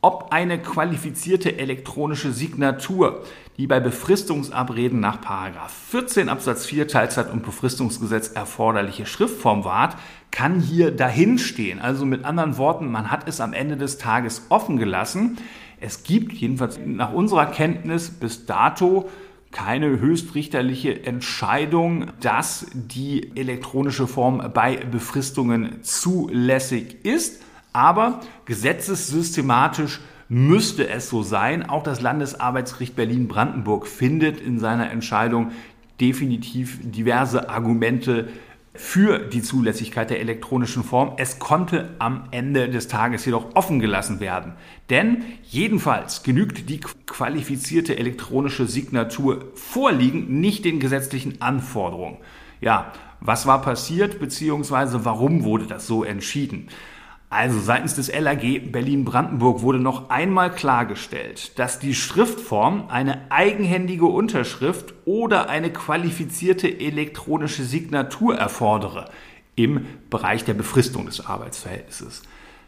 ob 0.00 0.28
eine 0.30 0.58
qualifizierte 0.58 1.58
elektronische 1.58 2.32
Signatur, 2.32 3.24
die 3.58 3.66
bei 3.66 3.78
Befristungsabreden 3.78 4.98
nach 5.00 5.18
14 5.90 6.30
Absatz 6.30 6.64
4 6.64 6.88
Teilzeit- 6.88 7.30
und 7.30 7.42
Befristungsgesetz 7.42 8.28
erforderliche 8.28 9.04
Schriftform 9.04 9.64
wahrt, 9.64 9.96
kann 10.30 10.60
hier 10.60 10.92
dahinstehen. 10.92 11.78
Also 11.78 12.06
mit 12.06 12.24
anderen 12.24 12.56
Worten, 12.56 12.90
man 12.90 13.10
hat 13.10 13.28
es 13.28 13.40
am 13.40 13.52
Ende 13.52 13.76
des 13.76 13.98
Tages 13.98 14.46
offen 14.48 14.78
gelassen. 14.78 15.38
Es 15.78 16.04
gibt 16.04 16.32
jedenfalls 16.32 16.78
nach 16.84 17.12
unserer 17.12 17.46
Kenntnis 17.46 18.08
bis 18.10 18.46
dato 18.46 19.10
keine 19.56 20.00
höchstrichterliche 20.00 21.06
Entscheidung, 21.06 22.08
dass 22.20 22.66
die 22.74 23.34
elektronische 23.36 24.06
Form 24.06 24.50
bei 24.52 24.76
Befristungen 24.76 25.82
zulässig 25.82 27.06
ist. 27.06 27.42
Aber 27.72 28.20
gesetzessystematisch 28.44 30.00
müsste 30.28 30.90
es 30.90 31.08
so 31.08 31.22
sein. 31.22 31.66
Auch 31.66 31.82
das 31.82 32.02
Landesarbeitsgericht 32.02 32.96
Berlin-Brandenburg 32.96 33.86
findet 33.86 34.42
in 34.42 34.58
seiner 34.58 34.90
Entscheidung 34.90 35.52
definitiv 36.02 36.78
diverse 36.82 37.48
Argumente 37.48 38.28
für 38.78 39.18
die 39.18 39.42
Zulässigkeit 39.42 40.10
der 40.10 40.20
elektronischen 40.20 40.84
Form. 40.84 41.12
Es 41.16 41.38
konnte 41.38 41.94
am 41.98 42.28
Ende 42.30 42.68
des 42.68 42.88
Tages 42.88 43.24
jedoch 43.24 43.54
offen 43.54 43.80
gelassen 43.80 44.20
werden. 44.20 44.52
Denn 44.90 45.24
jedenfalls 45.42 46.22
genügt 46.22 46.68
die 46.68 46.80
qualifizierte 46.80 47.98
elektronische 47.98 48.66
Signatur 48.66 49.52
vorliegend 49.54 50.30
nicht 50.30 50.64
den 50.64 50.80
gesetzlichen 50.80 51.40
Anforderungen. 51.40 52.18
Ja, 52.60 52.92
was 53.20 53.46
war 53.46 53.62
passiert, 53.62 54.18
beziehungsweise 54.18 55.04
warum 55.04 55.44
wurde 55.44 55.66
das 55.66 55.86
so 55.86 56.04
entschieden? 56.04 56.68
Also 57.28 57.58
seitens 57.58 57.96
des 57.96 58.12
LAG 58.12 58.70
Berlin-Brandenburg 58.70 59.62
wurde 59.62 59.80
noch 59.80 60.10
einmal 60.10 60.52
klargestellt, 60.52 61.58
dass 61.58 61.80
die 61.80 61.94
Schriftform 61.94 62.84
eine 62.88 63.30
eigenhändige 63.30 64.06
Unterschrift 64.06 64.94
oder 65.04 65.48
eine 65.48 65.72
qualifizierte 65.72 66.68
elektronische 66.78 67.64
Signatur 67.64 68.36
erfordere 68.36 69.10
im 69.56 69.86
Bereich 70.08 70.44
der 70.44 70.54
Befristung 70.54 71.06
des 71.06 71.26
Arbeitsverhältnisses. 71.26 72.22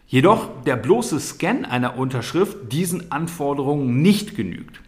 Jedoch 0.08 0.62
der 0.64 0.76
bloße 0.76 1.20
Scan 1.20 1.64
einer 1.64 1.96
Unterschrift 1.96 2.72
diesen 2.72 3.12
Anforderungen 3.12 4.02
nicht 4.02 4.34
genügt. 4.34 4.80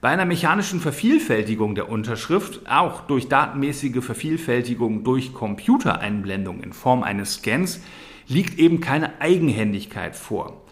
Bei 0.00 0.08
einer 0.08 0.24
mechanischen 0.24 0.80
Vervielfältigung 0.80 1.74
der 1.74 1.90
Unterschrift, 1.90 2.62
auch 2.70 3.02
durch 3.02 3.28
datenmäßige 3.28 4.02
Vervielfältigung 4.02 5.04
durch 5.04 5.34
Computereinblendung 5.34 6.62
in 6.62 6.72
Form 6.72 7.02
eines 7.02 7.34
Scans, 7.34 7.80
liegt 8.30 8.58
eben 8.58 8.80
keine 8.80 9.20
Eigenhändigkeit 9.20 10.16
vor. 10.16 10.62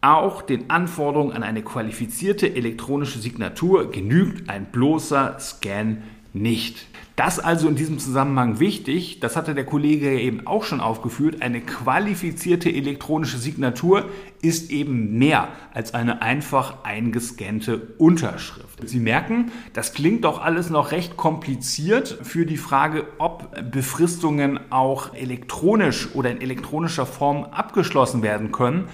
Auch 0.00 0.42
den 0.42 0.70
Anforderungen 0.70 1.32
an 1.32 1.42
eine 1.42 1.62
qualifizierte 1.62 2.54
elektronische 2.54 3.18
Signatur 3.18 3.90
genügt 3.90 4.48
ein 4.48 4.66
bloßer 4.66 5.40
Scan 5.40 6.02
nicht. 6.32 6.86
Das 7.16 7.40
also 7.40 7.68
in 7.68 7.74
diesem 7.74 7.98
Zusammenhang 7.98 8.60
wichtig, 8.60 9.18
das 9.18 9.34
hatte 9.34 9.52
der 9.52 9.66
Kollege 9.66 10.20
eben 10.20 10.46
auch 10.46 10.62
schon 10.62 10.80
aufgeführt, 10.80 11.42
eine 11.42 11.60
qualifizierte 11.60 12.72
elektronische 12.72 13.38
Signatur 13.38 14.08
ist 14.40 14.70
eben 14.70 15.18
mehr 15.18 15.48
als 15.74 15.94
eine 15.94 16.22
einfach 16.22 16.84
eingescannte 16.84 17.94
Unterschrift. 17.98 18.88
Sie 18.88 19.00
merken, 19.00 19.50
das 19.72 19.94
klingt 19.94 20.24
doch 20.24 20.40
alles 20.40 20.70
noch 20.70 20.92
recht 20.92 21.16
kompliziert 21.16 22.20
für 22.22 22.46
die 22.46 22.56
Frage, 22.56 23.08
ob 23.18 23.50
Befristungen 23.72 24.60
auch 24.70 25.12
elektronisch 25.12 26.14
oder 26.14 26.30
in 26.30 26.40
elektronischer 26.40 27.06
Form 27.06 27.42
abgeschlossen 27.44 28.22
werden 28.22 28.52
können. 28.52 28.84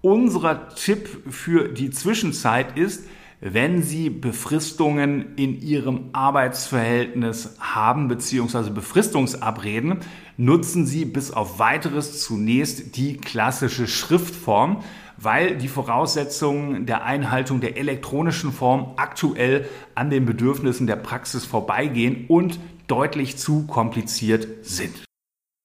Unser 0.00 0.68
Tipp 0.70 1.08
für 1.30 1.68
die 1.68 1.90
Zwischenzeit 1.90 2.76
ist, 2.76 3.04
wenn 3.40 3.82
Sie 3.82 4.10
Befristungen 4.10 5.36
in 5.36 5.60
Ihrem 5.60 6.10
Arbeitsverhältnis 6.12 7.56
haben 7.60 8.08
bzw. 8.08 8.70
Befristungsabreden, 8.70 9.98
nutzen 10.36 10.86
Sie 10.86 11.04
bis 11.04 11.30
auf 11.30 11.58
weiteres 11.58 12.20
zunächst 12.20 12.96
die 12.96 13.16
klassische 13.16 13.86
Schriftform, 13.86 14.82
weil 15.16 15.56
die 15.56 15.68
Voraussetzungen 15.68 16.86
der 16.86 17.04
Einhaltung 17.04 17.60
der 17.60 17.76
elektronischen 17.76 18.52
Form 18.52 18.94
aktuell 18.96 19.68
an 19.94 20.10
den 20.10 20.26
Bedürfnissen 20.26 20.86
der 20.86 20.96
Praxis 20.96 21.44
vorbeigehen 21.44 22.26
und 22.28 22.58
deutlich 22.86 23.36
zu 23.36 23.66
kompliziert 23.66 24.46
sind. 24.62 25.07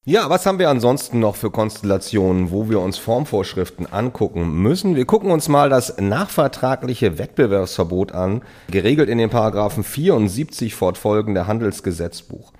Ja, 0.05 0.29
was 0.29 0.45
haben 0.45 0.59
wir 0.59 0.69
ansonsten 0.69 1.21
noch 1.21 1.37
für 1.37 1.49
Konstellationen, 1.49 2.51
wo 2.51 2.69
wir 2.69 2.81
uns 2.81 2.97
Formvorschriften 2.97 3.87
angucken 3.89 4.61
müssen? 4.61 4.97
Wir 4.97 5.05
gucken 5.05 5.31
uns 5.31 5.47
mal 5.47 5.69
das 5.69 5.95
nachvertragliche 5.97 7.17
Wettbewerbsverbot 7.17 8.11
an, 8.11 8.41
geregelt 8.69 9.07
in 9.07 9.17
den 9.17 9.29
Paragraphen 9.29 9.85
74 9.85 10.75
fortfolgende 10.75 11.47
Handelsgesetzbuch. 11.47 12.51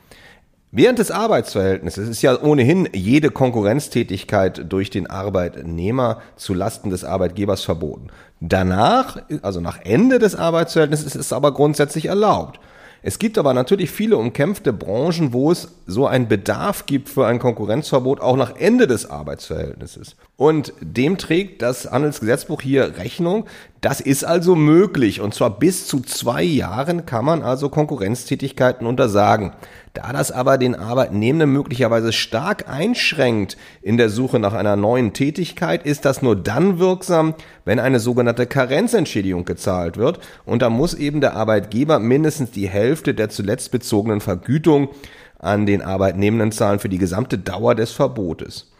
Während 0.71 0.99
des 0.99 1.11
Arbeitsverhältnisses 1.11 2.07
ist 2.07 2.21
ja 2.21 2.41
ohnehin 2.41 2.87
jede 2.93 3.29
Konkurrenztätigkeit 3.29 4.71
durch 4.71 4.89
den 4.89 5.07
Arbeitnehmer 5.07 6.21
zu 6.37 6.53
Lasten 6.53 6.91
des 6.91 7.03
Arbeitgebers 7.03 7.61
verboten. 7.61 8.07
Danach, 8.39 9.17
also 9.41 9.59
nach 9.59 9.81
Ende 9.83 10.17
des 10.17 10.33
Arbeitsverhältnisses, 10.35 11.07
ist 11.07 11.15
es 11.15 11.33
aber 11.33 11.53
grundsätzlich 11.53 12.05
erlaubt. 12.05 12.61
Es 13.05 13.19
gibt 13.19 13.37
aber 13.37 13.53
natürlich 13.53 13.91
viele 13.91 14.15
umkämpfte 14.15 14.71
Branchen, 14.71 15.33
wo 15.33 15.51
es 15.51 15.67
so 15.85 16.07
einen 16.07 16.29
Bedarf 16.29 16.85
gibt 16.85 17.09
für 17.09 17.27
ein 17.27 17.37
Konkurrenzverbot 17.37 18.21
auch 18.21 18.37
nach 18.37 18.55
Ende 18.55 18.87
des 18.87 19.09
Arbeitsverhältnisses. 19.09 20.15
Und 20.37 20.71
dem 20.79 21.17
trägt 21.17 21.61
das 21.61 21.91
Handelsgesetzbuch 21.91 22.61
hier 22.61 22.97
Rechnung. 22.97 23.45
Das 23.81 23.99
ist 23.99 24.23
also 24.23 24.55
möglich. 24.55 25.19
Und 25.19 25.33
zwar 25.33 25.59
bis 25.59 25.85
zu 25.85 25.99
zwei 25.99 26.43
Jahren 26.43 27.05
kann 27.05 27.25
man 27.25 27.41
also 27.41 27.67
Konkurrenztätigkeiten 27.67 28.87
untersagen. 28.87 29.51
Da 29.93 30.11
das 30.11 30.31
aber 30.31 30.57
den 30.57 30.73
Arbeitnehmenden 30.73 31.51
möglicherweise 31.51 32.13
stark 32.13 32.67
einschränkt 32.67 33.57
in 33.83 33.97
der 33.97 34.09
Suche 34.09 34.39
nach 34.39 34.53
einer 34.53 34.75
neuen 34.75 35.13
Tätigkeit, 35.13 35.85
ist 35.85 36.03
das 36.05 36.23
nur 36.23 36.35
dann 36.35 36.79
wirksam, 36.79 37.35
wenn 37.63 37.79
eine 37.79 37.99
sogenannte 37.99 38.47
Karenzentschädigung 38.47 39.45
gezahlt 39.45 39.97
wird. 39.97 40.19
Und 40.45 40.63
da 40.63 40.71
muss 40.71 40.95
eben 40.95 41.21
der 41.21 41.35
Arbeitgeber 41.35 41.99
mindestens 41.99 42.49
die 42.49 42.67
Hälfte 42.67 43.13
der 43.13 43.29
zuletzt 43.29 43.69
bezogenen 43.69 44.19
Vergütung 44.19 44.89
an 45.37 45.67
den 45.67 45.83
Arbeitnehmenden 45.83 46.51
zahlen 46.51 46.79
für 46.79 46.89
die 46.89 46.97
gesamte 46.97 47.37
Dauer 47.37 47.75
des 47.75 47.91
Verbotes. 47.91 48.71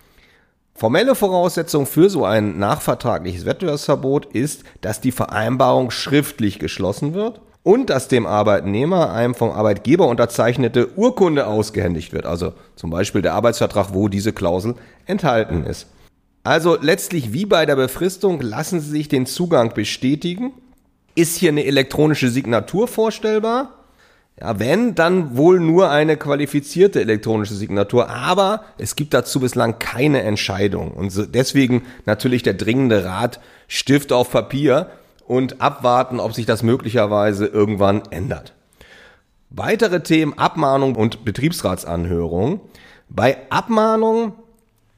Formelle 0.73 1.13
Voraussetzung 1.13 1.86
für 1.86 2.10
so 2.10 2.26
ein 2.26 2.58
nachvertragliches 2.58 3.45
Wettbewerbsverbot 3.45 4.34
ist, 4.34 4.63
dass 4.82 4.99
die 4.99 5.12
Vereinbarung 5.12 5.91
schriftlich 5.91 6.58
geschlossen 6.58 7.13
wird 7.13 7.39
und 7.63 7.89
dass 7.89 8.10
dem 8.10 8.26
Arbeitnehmer 8.26 9.12
einem 9.12 9.36
vom 9.36 9.49
Arbeitgeber 9.49 10.08
unterzeichnete 10.08 10.97
Urkunde 10.97 11.47
ausgehändigt 11.47 12.13
wird, 12.13 12.26
also 12.26 12.54
zum 12.76 12.89
Beispiel 12.89 13.21
der 13.21 13.34
Arbeitsvertrag, 13.34 13.93
wo 13.93 14.10
diese 14.10 14.34
Klausel 14.34 14.76
enthalten 15.06 15.65
ist. 15.65 15.88
Also 16.43 16.78
letztlich 16.80 17.32
wie 17.32 17.45
bei 17.45 17.65
der 17.65 17.78
Befristung 17.78 18.41
lassen 18.41 18.82
Sie 18.82 18.89
sich 18.89 19.08
den 19.08 19.26
Zugang 19.26 19.73
bestätigen. 19.73 20.52
Ist 21.15 21.38
hier 21.38 21.49
eine 21.52 21.63
elektronische 21.63 22.30
Signatur 22.30 22.89
vorstellbar? 22.89 23.69
Ja, 24.41 24.60
wenn, 24.60 24.95
dann 24.95 25.38
wohl 25.38 25.60
nur 25.60 25.91
eine 25.91 26.17
qualifizierte 26.17 26.99
elektronische 26.99 27.54
Signatur, 27.54 28.10
aber 28.10 28.65
es 28.80 28.95
gibt 28.95 29.13
dazu 29.13 29.39
bislang 29.39 29.78
keine 29.78 30.23
Entscheidung. 30.23 30.91
Und 30.91 31.13
deswegen 31.36 31.84
natürlich 32.06 32.41
der 32.41 32.56
dringende 32.56 33.06
Rat, 33.06 33.39
Stift 33.67 34.12
auf 34.12 34.32
Papier 34.32 34.88
und 35.27 35.62
abwarten, 35.62 36.19
ob 36.19 36.33
sich 36.33 36.45
das 36.45 36.63
möglicherweise 36.63 37.45
irgendwann 37.45 38.03
ändert. 38.09 38.53
Weitere 39.49 40.01
Themen 40.01 40.38
Abmahnung 40.38 40.95
und 40.95 41.25
Betriebsratsanhörung. 41.25 42.62
Bei 43.09 43.38
Abmahnung 43.51 44.33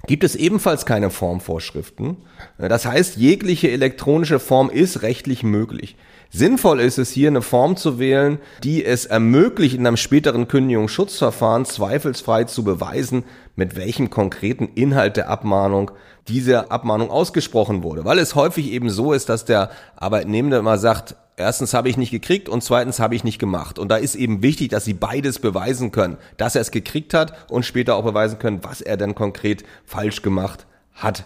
gibt 0.08 0.24
es 0.24 0.36
ebenfalls 0.36 0.86
keine 0.86 1.10
Formvorschriften. 1.10 2.18
Das 2.58 2.86
heißt, 2.86 3.18
jegliche 3.18 3.70
elektronische 3.72 4.40
Form 4.40 4.70
ist 4.70 5.02
rechtlich 5.02 5.44
möglich. 5.44 5.98
Sinnvoll 6.36 6.82
ist 6.82 6.98
es 6.98 7.12
hier 7.12 7.30
eine 7.30 7.42
Form 7.42 7.78
zu 7.78 7.98
wählen, 7.98 8.40
die 8.62 8.84
es 8.84 9.06
ermöglicht, 9.06 9.74
in 9.74 9.88
einem 9.88 9.96
späteren 9.96 10.50
Kündigungsschutzverfahren 10.50 11.64
zweifelsfrei 11.64 12.44
zu 12.44 12.66
beweisen, 12.66 13.24
mit 13.56 13.78
welchem 13.78 14.10
konkreten 14.10 14.68
Inhalt 14.76 15.16
der 15.16 15.30
Abmahnung 15.30 15.92
diese 16.28 16.72
Abmahnung 16.72 17.10
ausgesprochen 17.10 17.84
wurde. 17.84 18.04
Weil 18.04 18.20
es 18.20 18.36
häufig 18.36 18.70
eben 18.74 18.90
so 18.90 19.14
ist, 19.14 19.30
dass 19.30 19.46
der 19.46 19.72
Arbeitnehmende 19.96 20.58
immer 20.58 20.78
sagt, 20.78 21.16
erstens 21.38 21.74
habe 21.74 21.88
ich 21.88 21.96
nicht 21.96 22.12
gekriegt 22.12 22.50
und 22.50 22.66
zweitens 22.66 23.00
habe 23.00 23.16
ich 23.16 23.24
nicht 23.24 23.40
gemacht. 23.40 23.80
Und 23.80 23.88
da 23.88 23.96
ist 23.96 24.16
eben 24.16 24.44
wichtig, 24.44 24.68
dass 24.68 24.84
sie 24.84 24.94
beides 24.94 25.40
beweisen 25.40 25.94
können, 25.94 26.18
dass 26.36 26.56
er 26.56 26.62
es 26.62 26.72
gekriegt 26.72 27.14
hat 27.14 27.50
und 27.50 27.64
später 27.64 27.96
auch 27.96 28.04
beweisen 28.04 28.40
können, 28.40 28.60
was 28.62 28.82
er 28.82 28.98
denn 28.98 29.16
konkret 29.16 29.64
falsch 29.86 30.22
gemacht 30.22 30.66
hat. 30.96 31.24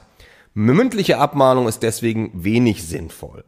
Mündliche 0.54 1.18
Abmahnung 1.18 1.68
ist 1.68 1.82
deswegen 1.82 2.30
wenig 2.36 2.88
sinnvoll. 2.88 3.44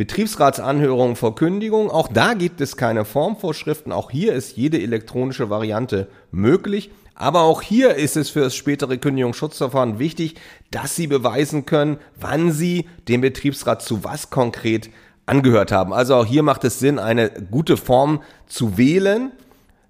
Betriebsratsanhörungen 0.00 1.14
vor 1.14 1.34
Kündigung, 1.34 1.90
auch 1.90 2.08
da 2.08 2.32
gibt 2.32 2.62
es 2.62 2.78
keine 2.78 3.04
Formvorschriften, 3.04 3.92
auch 3.92 4.10
hier 4.10 4.32
ist 4.32 4.56
jede 4.56 4.80
elektronische 4.80 5.50
Variante 5.50 6.08
möglich. 6.30 6.90
Aber 7.14 7.42
auch 7.42 7.60
hier 7.60 7.96
ist 7.96 8.16
es 8.16 8.30
für 8.30 8.40
das 8.40 8.56
spätere 8.56 8.96
Kündigungsschutzverfahren 8.96 9.98
wichtig, 9.98 10.36
dass 10.70 10.96
Sie 10.96 11.06
beweisen 11.06 11.66
können, 11.66 11.98
wann 12.18 12.50
Sie 12.50 12.88
den 13.08 13.20
Betriebsrat 13.20 13.82
zu 13.82 14.02
was 14.02 14.30
konkret 14.30 14.88
angehört 15.26 15.70
haben. 15.70 15.92
Also 15.92 16.14
auch 16.14 16.24
hier 16.24 16.44
macht 16.44 16.64
es 16.64 16.78
Sinn, 16.78 16.98
eine 16.98 17.28
gute 17.50 17.76
Form 17.76 18.22
zu 18.46 18.78
wählen. 18.78 19.32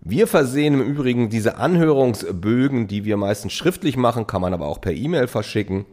Wir 0.00 0.26
versehen 0.26 0.74
im 0.74 0.82
Übrigen 0.82 1.30
diese 1.30 1.56
Anhörungsbögen, 1.56 2.88
die 2.88 3.04
wir 3.04 3.16
meistens 3.16 3.52
schriftlich 3.52 3.96
machen, 3.96 4.26
kann 4.26 4.40
man 4.40 4.54
aber 4.54 4.66
auch 4.66 4.80
per 4.80 4.92
E-Mail 4.92 5.28
verschicken, 5.28 5.86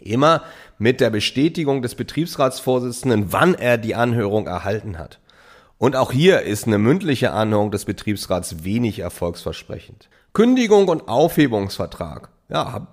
immer 0.00 0.42
mit 0.78 1.00
der 1.00 1.10
Bestätigung 1.10 1.82
des 1.82 1.94
Betriebsratsvorsitzenden, 1.94 3.32
wann 3.32 3.54
er 3.54 3.78
die 3.78 3.94
Anhörung 3.94 4.46
erhalten 4.46 4.98
hat. 4.98 5.18
Und 5.78 5.96
auch 5.96 6.12
hier 6.12 6.42
ist 6.42 6.66
eine 6.66 6.78
mündliche 6.78 7.32
Anhörung 7.32 7.70
des 7.70 7.84
Betriebsrats 7.84 8.64
wenig 8.64 8.98
erfolgsversprechend. 8.98 10.08
Kündigung 10.32 10.88
und 10.88 11.08
Aufhebungsvertrag. 11.08 12.30
Ja, 12.48 12.88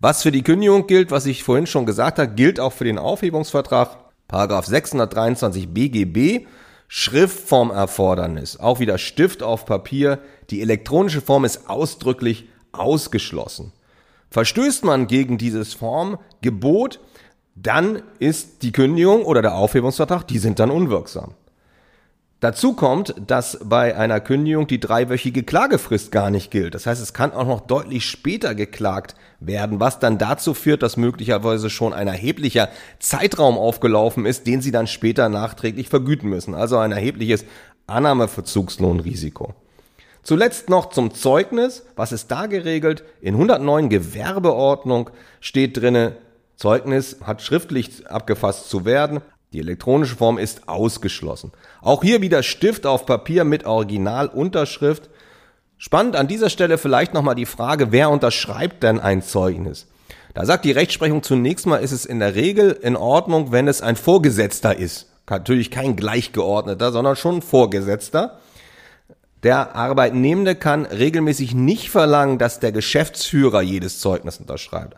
was 0.00 0.22
für 0.22 0.32
die 0.32 0.42
Kündigung 0.42 0.86
gilt, 0.86 1.10
was 1.10 1.26
ich 1.26 1.42
vorhin 1.42 1.66
schon 1.66 1.86
gesagt 1.86 2.18
habe, 2.18 2.32
gilt 2.32 2.60
auch 2.60 2.72
für 2.72 2.84
den 2.84 2.98
Aufhebungsvertrag. 2.98 3.96
Paragraph 4.28 4.66
623 4.66 5.68
BGB. 5.68 6.46
Schriftformerfordernis. 6.86 8.58
Auch 8.58 8.80
wieder 8.80 8.98
Stift 8.98 9.42
auf 9.42 9.66
Papier. 9.66 10.20
Die 10.50 10.62
elektronische 10.62 11.20
Form 11.20 11.44
ist 11.44 11.68
ausdrücklich 11.68 12.48
ausgeschlossen. 12.72 13.72
Verstößt 14.30 14.84
man 14.84 15.06
gegen 15.06 15.38
dieses 15.38 15.74
Formgebot, 15.74 17.00
dann 17.54 18.02
ist 18.18 18.62
die 18.62 18.72
Kündigung 18.72 19.24
oder 19.24 19.42
der 19.42 19.54
Aufhebungsvertrag, 19.56 20.26
die 20.26 20.38
sind 20.38 20.58
dann 20.58 20.70
unwirksam. 20.70 21.34
Dazu 22.40 22.74
kommt, 22.74 23.16
dass 23.26 23.58
bei 23.64 23.96
einer 23.96 24.20
Kündigung 24.20 24.68
die 24.68 24.78
dreiwöchige 24.78 25.42
Klagefrist 25.42 26.12
gar 26.12 26.30
nicht 26.30 26.52
gilt. 26.52 26.76
Das 26.76 26.86
heißt, 26.86 27.02
es 27.02 27.12
kann 27.12 27.32
auch 27.32 27.46
noch 27.46 27.62
deutlich 27.62 28.06
später 28.06 28.54
geklagt 28.54 29.16
werden, 29.40 29.80
was 29.80 29.98
dann 29.98 30.18
dazu 30.18 30.54
führt, 30.54 30.84
dass 30.84 30.96
möglicherweise 30.96 31.68
schon 31.68 31.92
ein 31.92 32.06
erheblicher 32.06 32.68
Zeitraum 33.00 33.58
aufgelaufen 33.58 34.24
ist, 34.24 34.46
den 34.46 34.60
Sie 34.62 34.70
dann 34.70 34.86
später 34.86 35.28
nachträglich 35.28 35.88
vergüten 35.88 36.30
müssen. 36.30 36.54
Also 36.54 36.78
ein 36.78 36.92
erhebliches 36.92 37.44
Annahmeverzugslohnrisiko. 37.88 39.54
Zuletzt 40.28 40.68
noch 40.68 40.90
zum 40.90 41.14
Zeugnis. 41.14 41.86
Was 41.96 42.12
ist 42.12 42.30
da 42.30 42.44
geregelt? 42.44 43.02
In 43.22 43.32
109 43.32 43.88
Gewerbeordnung 43.88 45.08
steht 45.40 45.78
drinne, 45.78 46.18
Zeugnis 46.54 47.16
hat 47.24 47.40
schriftlich 47.40 48.06
abgefasst 48.10 48.68
zu 48.68 48.84
werden. 48.84 49.22
Die 49.54 49.60
elektronische 49.60 50.16
Form 50.16 50.36
ist 50.36 50.68
ausgeschlossen. 50.68 51.52
Auch 51.80 52.02
hier 52.02 52.20
wieder 52.20 52.42
Stift 52.42 52.84
auf 52.84 53.06
Papier 53.06 53.44
mit 53.44 53.64
Originalunterschrift. 53.64 55.08
Spannend 55.78 56.14
an 56.14 56.28
dieser 56.28 56.50
Stelle 56.50 56.76
vielleicht 56.76 57.14
nochmal 57.14 57.34
die 57.34 57.46
Frage, 57.46 57.90
wer 57.90 58.10
unterschreibt 58.10 58.82
denn 58.82 59.00
ein 59.00 59.22
Zeugnis? 59.22 59.86
Da 60.34 60.44
sagt 60.44 60.66
die 60.66 60.72
Rechtsprechung 60.72 61.22
zunächst 61.22 61.64
mal, 61.64 61.78
ist 61.78 61.92
es 61.92 62.04
in 62.04 62.18
der 62.18 62.34
Regel 62.34 62.72
in 62.72 62.96
Ordnung, 62.96 63.50
wenn 63.50 63.66
es 63.66 63.80
ein 63.80 63.96
Vorgesetzter 63.96 64.76
ist. 64.76 65.06
Natürlich 65.30 65.70
kein 65.70 65.96
Gleichgeordneter, 65.96 66.92
sondern 66.92 67.16
schon 67.16 67.36
ein 67.36 67.42
Vorgesetzter. 67.42 68.40
Der 69.42 69.76
Arbeitnehmende 69.76 70.56
kann 70.56 70.84
regelmäßig 70.84 71.54
nicht 71.54 71.90
verlangen, 71.90 72.38
dass 72.38 72.58
der 72.58 72.72
Geschäftsführer 72.72 73.62
jedes 73.62 74.00
Zeugnis 74.00 74.38
unterschreibt. 74.38 74.96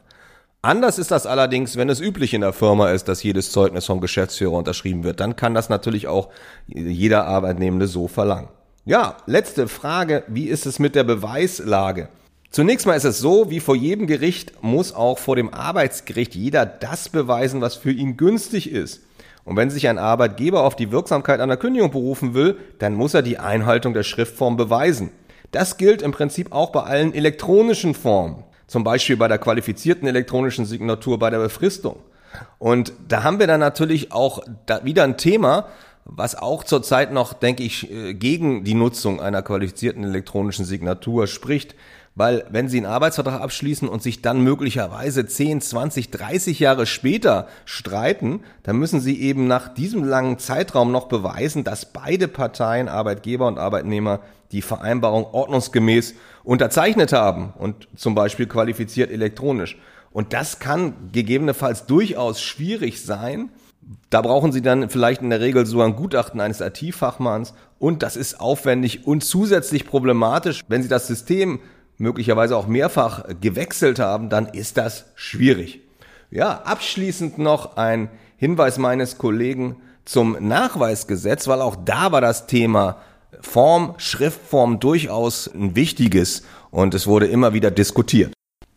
Anders 0.63 0.99
ist 0.99 1.11
das 1.11 1.27
allerdings, 1.27 1.77
wenn 1.77 1.89
es 1.89 2.01
üblich 2.01 2.35
in 2.35 2.43
der 2.43 2.53
Firma 2.53 2.91
ist, 2.91 3.09
dass 3.09 3.23
jedes 3.23 3.51
Zeugnis 3.51 3.87
vom 3.87 4.01
Geschäftsführer 4.01 4.53
unterschrieben 4.53 5.05
wird. 5.05 5.21
Dann 5.21 5.37
kann 5.37 5.55
das 5.55 5.69
natürlich 5.69 6.07
auch 6.07 6.29
jeder 6.67 7.27
Arbeitnehmende 7.27 7.87
so 7.87 8.09
verlangen. 8.09 8.49
Ja, 8.85 9.17
letzte 9.27 9.69
Frage. 9.69 10.25
Wie 10.27 10.47
ist 10.47 10.67
es 10.67 10.79
mit 10.79 10.95
der 10.95 11.05
Beweislage? 11.05 12.09
Zunächst 12.51 12.87
mal 12.87 12.95
ist 12.95 13.05
es 13.05 13.21
so, 13.21 13.51
wie 13.51 13.61
vor 13.61 13.77
jedem 13.77 14.07
Gericht 14.07 14.63
muss 14.63 14.93
auch 14.93 15.19
vor 15.19 15.37
dem 15.37 15.55
Arbeitsgericht 15.55 16.35
jeder 16.35 16.67
das 16.67 17.09
beweisen, 17.09 17.61
was 17.61 17.77
für 17.77 17.93
ihn 17.93 18.17
günstig 18.17 18.71
ist. 18.71 19.01
Und 19.45 19.57
wenn 19.57 19.71
sich 19.71 19.89
ein 19.89 19.99
Arbeitgeber 19.99 20.65
auf 20.65 20.77
die 20.77 20.93
Wirksamkeit 20.93 21.41
einer 21.41 21.57
Kündigung 21.57 21.91
berufen 21.91 22.35
will, 22.35 22.59
dann 22.79 22.95
muss 22.95 23.15
er 23.15 23.23
die 23.23 23.39
Einhaltung 23.39 23.95
der 23.95 24.03
Schriftform 24.03 24.57
beweisen. 24.57 25.11
Das 25.51 25.77
gilt 25.77 26.03
im 26.03 26.13
Prinzip 26.13 26.53
auch 26.53 26.71
bei 26.71 26.83
allen 26.83 27.15
elektronischen 27.15 27.95
Formen. 27.95 28.45
Zum 28.67 28.85
Beispiel 28.85 29.17
bei 29.17 29.27
der 29.27 29.39
qualifizierten 29.39 30.07
elektronischen 30.07 30.65
Signatur 30.65 31.19
bei 31.19 31.31
der 31.31 31.39
Befristung. 31.39 31.97
Und 32.59 32.93
da 33.09 33.25
haben 33.25 33.41
wir 33.41 33.49
dann 33.49 33.61
natürlich 33.61 34.13
auch 34.13 34.43
wieder 34.85 35.03
ein 35.03 35.17
Thema, 35.17 35.67
was 36.05 36.37
auch 36.37 36.65
zurzeit 36.65 37.13
noch, 37.13 37.33
denke 37.33 37.63
ich, 37.63 37.91
äh, 37.91 38.15
gegen 38.15 38.65
die 38.65 38.75
Nutzung 38.75 39.21
einer 39.21 39.43
qualifizierten 39.43 40.05
elektronischen 40.05 40.65
Signatur 40.65 41.27
spricht. 41.27 41.75
Weil 42.21 42.45
wenn 42.51 42.69
Sie 42.69 42.77
einen 42.77 42.85
Arbeitsvertrag 42.85 43.41
abschließen 43.41 43.89
und 43.89 44.03
sich 44.03 44.21
dann 44.21 44.43
möglicherweise 44.43 45.25
10, 45.25 45.63
20, 45.63 46.11
30 46.11 46.61
Jahre 46.61 46.85
später 46.85 47.49
streiten, 47.65 48.41
dann 48.63 48.77
müssen 48.77 49.01
Sie 49.01 49.23
eben 49.23 49.47
nach 49.47 49.73
diesem 49.73 50.05
langen 50.05 50.39
Zeitraum 50.39 50.93
noch 50.93 51.09
beweisen, 51.09 51.65
dass 51.65 51.87
beide 51.87 52.29
Parteien, 52.29 52.91
Arbeitgeber 52.91 53.47
und 53.47 53.59
Arbeitnehmer, 53.59 54.21
die 54.53 54.61
Vereinbarung 54.61 55.25
ordnungsgemäß 55.33 56.13
unterzeichnet 56.45 57.15
haben 57.15 57.55
und 57.57 57.89
zum 57.97 58.15
Beispiel 58.15 58.47
qualifiziert 58.47 59.11
elektronisch. 59.11 59.79
Und 60.13 60.35
das 60.35 60.59
kann 60.59 60.93
gegebenenfalls 61.13 61.87
durchaus 61.87 62.43
schwierig 62.43 63.03
sein. 63.03 63.49
Da 64.11 64.21
brauchen 64.21 64.53
Sie 64.53 64.61
dann 64.61 64.91
vielleicht 64.91 65.23
in 65.23 65.31
der 65.31 65.41
Regel 65.41 65.65
so 65.65 65.81
ein 65.81 65.97
Gutachten 65.97 66.43
eines 66.43 66.61
IT-Fachmanns 66.61 67.55
und 67.79 68.03
das 68.03 68.17
ist 68.17 68.41
aufwendig 68.41 69.07
und 69.07 69.25
zusätzlich 69.25 69.87
problematisch, 69.87 70.61
wenn 70.69 70.83
Sie 70.83 70.89
das 70.91 71.07
System 71.07 71.61
möglicherweise 72.01 72.57
auch 72.57 72.67
mehrfach 72.67 73.25
gewechselt 73.41 73.99
haben, 73.99 74.31
dann 74.31 74.47
ist 74.47 74.77
das 74.77 75.07
schwierig. 75.15 75.81
Ja, 76.31 76.63
abschließend 76.63 77.39
noch 77.39 77.77
ein 77.77 78.09
Hinweis 78.37 78.79
meines 78.79 79.19
Kollegen 79.19 79.77
zum 80.05 80.37
Nachweisgesetz, 80.41 81.47
weil 81.47 81.61
auch 81.61 81.77
da 81.77 82.11
war 82.11 82.21
das 82.21 82.47
Thema 82.47 82.97
Form, 83.41 83.95
Schriftform 83.99 84.81
durchaus 84.81 85.49
ein 85.53 85.77
wichtiges 85.77 86.43
und 86.71 86.95
es 86.95 87.07
wurde 87.07 87.27
immer 87.27 87.53
wieder 87.53 87.71
diskutiert. 87.71 88.33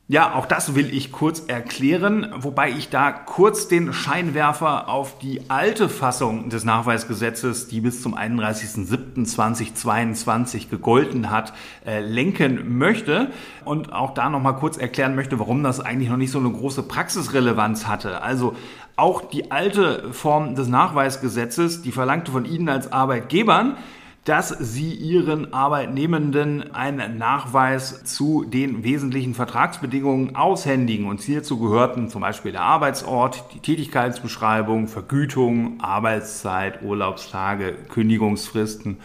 Ja, 0.10 0.36
auch 0.36 0.46
das 0.46 0.76
will 0.76 0.94
ich 0.94 1.14
kurz 1.14 1.46
erklären, 1.48 2.28
wobei 2.36 2.72
ich 2.72 2.90
da 2.90 3.10
kurz 3.10 3.70
den 3.70 3.94
Scheinwerfer 3.94 4.90
auf 4.90 5.18
die 5.18 5.50
alte 5.50 5.88
Fassung 5.88 6.50
des 6.50 6.66
Nachweisgesetzes, 6.66 7.70
die 7.70 7.80
bis 7.80 8.02
zum 8.02 8.14
31.07.2022 8.14 10.70
gegolten 10.70 11.32
hat, 11.32 11.54
äh, 11.86 12.02
lenken 12.02 12.78
möchte 12.78 13.32
und 13.64 13.94
auch 13.94 14.14
da 14.14 14.30
nochmal 14.30 14.58
kurz 14.58 14.76
erklären 14.76 15.16
möchte, 15.16 15.40
warum 15.40 15.64
das 15.64 15.80
eigentlich 15.80 16.10
noch 16.10 16.18
nicht 16.18 16.32
so 16.32 16.40
eine 16.40 16.52
große 16.52 16.84
Praxisrelevanz 16.84 17.88
hatte. 17.88 18.22
Also 18.22 18.58
auch 18.98 19.22
die 19.22 19.52
alte 19.52 20.12
Form 20.12 20.56
des 20.56 20.68
Nachweisgesetzes, 20.68 21.82
die 21.82 21.94
verlangte 21.94 22.34
von 22.34 22.44
Ihnen 22.44 22.68
als 22.68 22.92
Arbeitgebern, 22.92 23.78
dass 24.26 24.50
sie 24.50 24.94
ihren 24.94 25.54
Arbeitnehmenden 25.54 26.74
einen 26.74 27.18
Nachweis 27.18 28.06
zu 28.06 28.46
den 28.46 28.84
wesentlichen 28.84 29.34
Vertragsbedingungen 29.34 30.36
aushändigen. 30.36 31.08
Und 31.08 31.22
hierzu 31.22 31.60
gehörten 31.60 32.08
zum 32.10 32.22
Beispiel 32.22 32.54
der 32.54 32.62
Arbeitsort, 32.62 33.44
die 33.54 33.60
Tätigkeitsbeschreibung, 33.60 34.88
Vergütung, 34.88 35.82
Arbeitszeit, 35.82 36.82
Urlaubstage, 36.84 37.74
Kündigungsfristen 37.90 38.98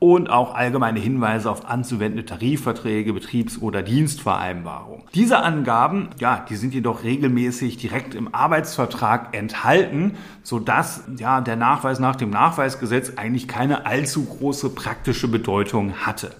und 0.00 0.30
auch 0.30 0.54
allgemeine 0.54 0.98
Hinweise 0.98 1.50
auf 1.50 1.68
anzuwendende 1.68 2.24
Tarifverträge, 2.24 3.12
Betriebs- 3.12 3.60
oder 3.60 3.82
Dienstvereinbarungen. 3.82 5.02
Diese 5.14 5.40
Angaben, 5.40 6.08
ja, 6.18 6.44
die 6.48 6.56
sind 6.56 6.72
jedoch 6.74 7.04
regelmäßig 7.04 7.76
direkt 7.76 8.14
im 8.14 8.34
Arbeitsvertrag 8.34 9.36
enthalten, 9.36 10.16
sodass 10.42 11.04
ja 11.18 11.42
der 11.42 11.56
Nachweis 11.56 12.00
nach 12.00 12.16
dem 12.16 12.30
Nachweisgesetz 12.30 13.12
eigentlich 13.16 13.46
keine 13.46 13.84
allzu 13.86 14.24
große 14.24 14.70
praktische 14.70 15.28
Bedeutung 15.28 15.92
hatte. 16.06 16.30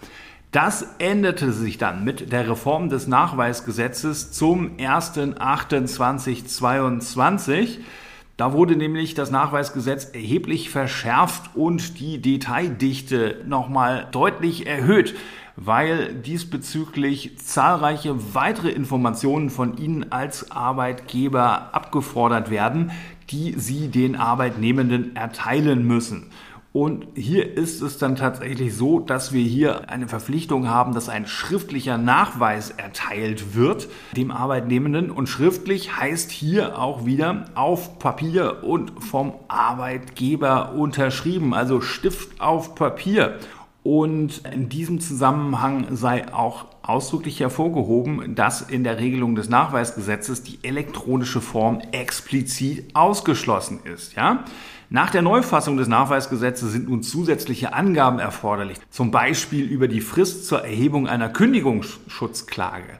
Das 0.53 0.85
änderte 0.99 1.53
sich 1.53 1.79
dann 1.79 2.03
mit 2.03 2.33
der 2.33 2.51
Reform 2.51 2.88
des 2.88 3.07
Nachweisgesetzes 3.07 4.33
zum 4.33 4.79
1.8.2022. 4.79 7.79
Da 8.40 8.55
wurde 8.55 8.74
nämlich 8.74 9.12
das 9.12 9.31
Nachweisgesetz 9.31 10.14
erheblich 10.14 10.70
verschärft 10.70 11.50
und 11.55 12.00
die 12.00 12.22
Detaildichte 12.22 13.37
nochmal 13.46 14.09
deutlich 14.12 14.66
erhöht, 14.66 15.14
weil 15.57 16.14
diesbezüglich 16.14 17.37
zahlreiche 17.37 18.35
weitere 18.35 18.70
Informationen 18.70 19.50
von 19.50 19.76
Ihnen 19.76 20.11
als 20.11 20.50
Arbeitgeber 20.53 21.74
abgefordert 21.74 22.48
werden, 22.48 22.92
die 23.29 23.53
Sie 23.59 23.88
den 23.88 24.16
Arbeitnehmenden 24.16 25.14
erteilen 25.16 25.87
müssen. 25.87 26.31
Und 26.72 27.09
hier 27.16 27.56
ist 27.56 27.83
es 27.83 27.98
dann 27.98 28.14
tatsächlich 28.14 28.76
so, 28.76 29.00
dass 29.00 29.33
wir 29.33 29.42
hier 29.42 29.90
eine 29.90 30.06
Verpflichtung 30.06 30.68
haben, 30.68 30.94
dass 30.94 31.09
ein 31.09 31.26
schriftlicher 31.26 31.98
Nachweis 31.98 32.70
erteilt 32.70 33.56
wird 33.56 33.88
dem 34.14 34.30
Arbeitnehmenden. 34.30 35.11
Und 35.11 35.28
schriftlich 35.28 35.96
heißt 35.96 36.30
hier 36.30 36.78
auch 36.78 37.04
wieder 37.04 37.46
auf 37.56 37.98
Papier 37.98 38.62
und 38.62 39.02
vom 39.02 39.35
Arbeitgeber 39.48 40.72
unterschrieben, 40.72 41.54
also 41.54 41.80
Stift 41.80 42.40
auf 42.40 42.76
Papier. 42.76 43.40
Und 43.83 44.42
in 44.52 44.68
diesem 44.68 45.00
Zusammenhang 45.00 45.96
sei 45.96 46.33
auch 46.33 46.66
ausdrücklich 46.83 47.40
hervorgehoben, 47.40 48.37
dass 48.37 48.61
in 48.61 48.85
der 48.85 48.98
Regelung 48.98 49.35
des 49.35 49.48
Nachweisgesetzes 49.48 50.44
die 50.44 50.61
elektronische 50.62 51.40
Form 51.40 51.80
explizit 51.90 52.94
ausgeschlossen 52.94 53.80
ist. 53.85 54.14
Ja? 54.14 54.44
Nach 54.92 55.11
der 55.11 55.22
Neufassung 55.22 55.76
des 55.76 55.87
Nachweisgesetzes 55.87 56.72
sind 56.72 56.88
nun 56.88 57.05
zusätzliche 57.05 57.74
Angaben 57.74 58.18
erforderlich, 58.18 58.76
zum 58.90 59.12
Beispiel 59.12 59.64
über 59.64 59.87
die 59.87 60.00
Frist 60.00 60.48
zur 60.48 60.64
Erhebung 60.64 61.07
einer 61.07 61.29
Kündigungsschutzklage, 61.29 62.98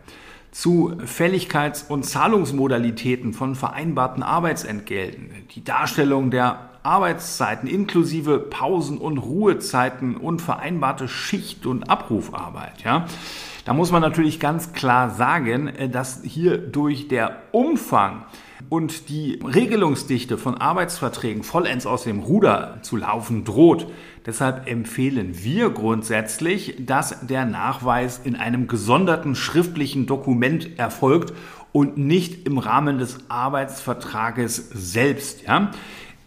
zu 0.53 0.93
Fälligkeits- 1.05 1.89
und 1.89 2.05
Zahlungsmodalitäten 2.05 3.33
von 3.33 3.57
vereinbarten 3.57 4.23
Arbeitsentgelten, 4.23 5.31
die 5.53 5.65
Darstellung 5.65 6.31
der 6.31 6.71
Arbeitszeiten 6.85 7.69
inklusive 7.69 8.39
Pausen- 8.39 8.99
und 8.99 9.19
Ruhezeiten 9.19 10.17
und 10.17 10.41
vereinbarte 10.41 11.09
Schicht- 11.09 11.67
und 11.67 11.91
Abrufarbeit. 11.91 12.85
Ja? 12.85 13.07
Da 13.65 13.75
muss 13.75 13.91
man 13.91 14.01
natürlich 14.01 14.39
ganz 14.39 14.73
klar 14.75 15.11
sagen, 15.11 15.67
äh, 15.67 15.89
dass 15.89 16.21
hier 16.23 16.57
durch 16.57 17.09
der 17.09 17.43
Umfang 17.51 18.23
und 18.69 19.09
die 19.09 19.41
Regelungsdichte 19.43 20.39
von 20.39 20.57
Arbeitsverträgen 20.57 21.43
vollends 21.43 21.87
aus 21.87 22.05
dem 22.05 22.21
Ruder 22.21 22.79
zu 22.83 22.97
laufen 22.97 23.45
droht. 23.45 23.87
Deshalb 24.27 24.69
empfehlen 24.69 25.43
wir 25.43 25.71
grundsätzlich, 25.71 26.77
dass 26.79 27.27
der 27.27 27.47
Nachweis 27.47 28.21
in 28.23 28.37
einem 28.37 28.69
gesonderten 28.69 29.35
schriftlichen 29.35 30.07
Dokument 30.07 30.79
erfolgt 30.79 31.33
und 31.73 31.97
nicht 31.97 32.47
im 32.47 32.59
Rahmen 32.59 32.99
des 32.99 33.19
Arbeitsvertrages 33.29 34.71
selbst. 34.71 35.43
Ja? 35.47 35.71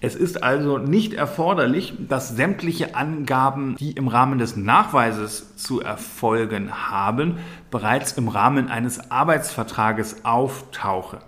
Es 0.06 0.16
ist 0.16 0.44
also 0.44 0.80
nicht 0.80 1.14
erforderlich, 1.14 1.94
dass 2.10 2.36
sämtliche 2.36 2.94
Angaben, 2.94 3.78
die 3.80 3.92
im 3.92 4.10
Rahmen 4.10 4.38
des 4.38 4.58
Nachweises 4.58 5.56
zu 5.56 5.80
erfolgen 5.80 6.92
haben, 6.92 7.38
bereits 7.72 8.12
im 8.14 8.28
Rahmen 8.28 8.70
eines 8.70 9.12
Arbeitsvertrages 9.12 10.26
auftauchen. 10.26 11.20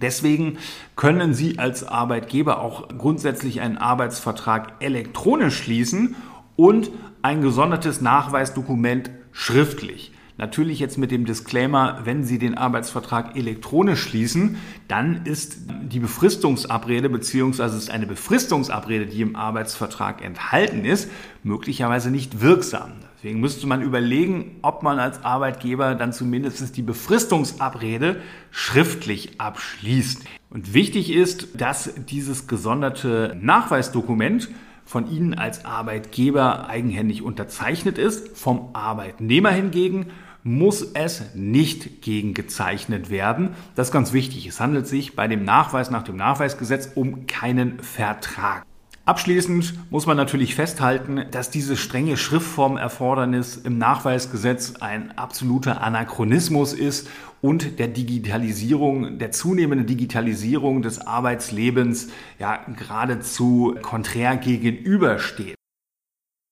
Deswegen 0.00 0.58
können 0.96 1.34
Sie 1.34 1.58
als 1.58 1.86
Arbeitgeber 1.86 2.60
auch 2.60 2.88
grundsätzlich 2.96 3.60
einen 3.60 3.78
Arbeitsvertrag 3.78 4.74
elektronisch 4.80 5.56
schließen 5.56 6.14
und 6.56 6.90
ein 7.22 7.42
gesondertes 7.42 8.00
Nachweisdokument 8.00 9.10
schriftlich. 9.32 10.12
Natürlich 10.40 10.78
jetzt 10.78 10.96
mit 10.96 11.10
dem 11.10 11.26
Disclaimer, 11.26 12.00
wenn 12.04 12.24
Sie 12.24 12.38
den 12.38 12.56
Arbeitsvertrag 12.56 13.36
elektronisch 13.36 14.00
schließen, 14.00 14.56
dann 14.88 15.26
ist 15.26 15.58
die 15.82 16.00
Befristungsabrede 16.00 17.10
beziehungsweise 17.10 17.76
ist 17.76 17.90
eine 17.90 18.06
Befristungsabrede, 18.06 19.04
die 19.04 19.20
im 19.20 19.36
Arbeitsvertrag 19.36 20.24
enthalten 20.24 20.86
ist, 20.86 21.10
möglicherweise 21.42 22.10
nicht 22.10 22.40
wirksam. 22.40 22.92
Deswegen 23.22 23.40
müsste 23.40 23.66
man 23.66 23.82
überlegen, 23.82 24.56
ob 24.62 24.82
man 24.82 24.98
als 24.98 25.22
Arbeitgeber 25.26 25.94
dann 25.94 26.14
zumindest 26.14 26.74
die 26.78 26.82
Befristungsabrede 26.82 28.22
schriftlich 28.50 29.38
abschließt. 29.38 30.24
Und 30.48 30.72
wichtig 30.72 31.12
ist, 31.12 31.60
dass 31.60 31.92
dieses 32.06 32.46
gesonderte 32.46 33.36
Nachweisdokument 33.38 34.48
von 34.86 35.10
Ihnen 35.10 35.34
als 35.34 35.66
Arbeitgeber 35.66 36.66
eigenhändig 36.70 37.20
unterzeichnet 37.20 37.98
ist. 37.98 38.38
Vom 38.38 38.70
Arbeitnehmer 38.72 39.50
hingegen 39.50 40.06
muss 40.42 40.80
es 40.94 41.34
nicht 41.34 42.00
gegengezeichnet 42.00 43.10
werden. 43.10 43.50
Das 43.74 43.88
ist 43.88 43.92
ganz 43.92 44.14
wichtig. 44.14 44.46
Es 44.46 44.60
handelt 44.60 44.86
sich 44.86 45.14
bei 45.14 45.28
dem 45.28 45.44
Nachweis 45.44 45.90
nach 45.90 46.04
dem 46.04 46.16
Nachweisgesetz 46.16 46.92
um 46.94 47.26
keinen 47.26 47.80
Vertrag. 47.80 48.64
Abschließend 49.10 49.90
muss 49.90 50.06
man 50.06 50.16
natürlich 50.16 50.54
festhalten, 50.54 51.24
dass 51.32 51.50
dieses 51.50 51.80
strenge 51.80 52.16
Schriftformerfordernis 52.16 53.56
im 53.56 53.76
Nachweisgesetz 53.76 54.74
ein 54.78 55.18
absoluter 55.18 55.82
Anachronismus 55.82 56.72
ist 56.72 57.08
und 57.40 57.80
der 57.80 57.88
Digitalisierung, 57.88 59.18
der 59.18 59.32
zunehmenden 59.32 59.88
Digitalisierung 59.88 60.82
des 60.82 61.04
Arbeitslebens 61.04 62.10
ja 62.38 62.60
geradezu 62.78 63.74
konträr 63.82 64.36
gegenübersteht. 64.36 65.56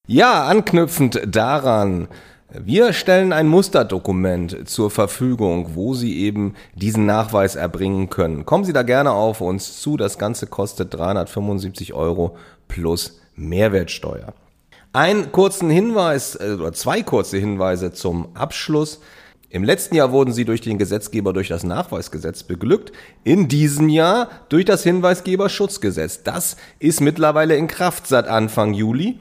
Ja, 0.09 0.43
anknüpfend 0.49 1.21
daran 1.29 2.09
wir 2.51 2.95
stellen 2.95 3.35
ein 3.35 3.47
Musterdokument 3.47 4.67
zur 4.67 4.91
Verfügung, 4.91 5.75
wo 5.75 5.93
Sie 5.93 6.19
eben 6.21 6.55
diesen 6.75 7.05
Nachweis 7.05 7.57
erbringen 7.57 8.09
können. 8.09 8.47
Kommen 8.47 8.65
Sie 8.65 8.73
da 8.73 8.83
gerne 8.83 9.13
auf 9.13 9.43
uns 9.43 9.83
zu. 9.83 9.99
Das 9.99 10.17
Ganze 10.17 10.47
kostet 10.47 10.95
375 10.95 11.93
Euro 11.93 12.39
plus 12.67 13.21
Mehrwertsteuer. 13.37 14.33
Einen 14.95 15.31
kurzen 15.31 15.69
Hinweis 15.69 16.37
äh, 16.37 16.57
oder 16.59 16.73
zwei 16.73 17.03
kurze 17.03 17.37
Hinweise 17.37 17.93
zum 17.93 18.35
Abschluss. 18.35 19.01
Im 19.51 19.63
letzten 19.63 19.95
Jahr 19.95 20.13
wurden 20.13 20.33
sie 20.33 20.47
durch 20.47 20.63
den 20.63 20.79
Gesetzgeber 20.79 21.35
durch 21.35 21.49
das 21.49 21.65
Nachweisgesetz 21.65 22.45
beglückt. 22.45 22.93
In 23.25 23.49
diesem 23.49 23.91
Jahr 23.91 24.31
durch 24.49 24.65
das 24.65 24.83
Hinweisgeberschutzgesetz. 24.85 26.23
Das 26.23 26.57
ist 26.79 27.03
mittlerweile 27.03 27.57
in 27.57 27.67
Kraft 27.67 28.07
seit 28.07 28.27
Anfang 28.27 28.73
Juli. 28.73 29.19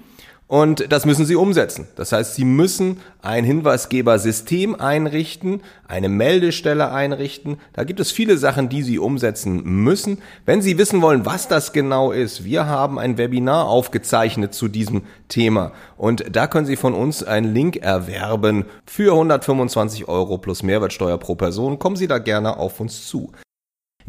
Und 0.47 0.93
das 0.93 1.05
müssen 1.05 1.25
Sie 1.25 1.35
umsetzen. 1.35 1.87
Das 1.97 2.13
heißt, 2.13 2.35
Sie 2.35 2.45
müssen 2.45 3.01
ein 3.21 3.43
Hinweisgebersystem 3.43 4.75
einrichten, 4.75 5.61
eine 5.89 6.07
Meldestelle 6.07 6.89
einrichten. 6.91 7.57
Da 7.73 7.83
gibt 7.83 7.99
es 7.99 8.11
viele 8.11 8.37
Sachen, 8.37 8.69
die 8.69 8.81
Sie 8.81 8.97
umsetzen 8.97 9.61
müssen. 9.65 10.19
Wenn 10.45 10.61
Sie 10.61 10.77
wissen 10.77 11.01
wollen, 11.01 11.25
was 11.25 11.49
das 11.49 11.73
genau 11.73 12.13
ist, 12.13 12.45
wir 12.45 12.65
haben 12.65 12.97
ein 12.97 13.17
Webinar 13.17 13.67
aufgezeichnet 13.67 14.53
zu 14.53 14.69
diesem 14.69 15.01
Thema. 15.27 15.73
Und 15.97 16.23
da 16.33 16.47
können 16.47 16.65
Sie 16.65 16.77
von 16.77 16.93
uns 16.93 17.23
einen 17.23 17.53
Link 17.53 17.75
erwerben 17.77 18.65
für 18.85 19.11
125 19.11 20.07
Euro 20.07 20.37
plus 20.37 20.63
Mehrwertsteuer 20.63 21.17
pro 21.17 21.35
Person. 21.35 21.77
Kommen 21.77 21.97
Sie 21.97 22.07
da 22.07 22.19
gerne 22.19 22.55
auf 22.55 22.79
uns 22.79 23.05
zu. 23.05 23.33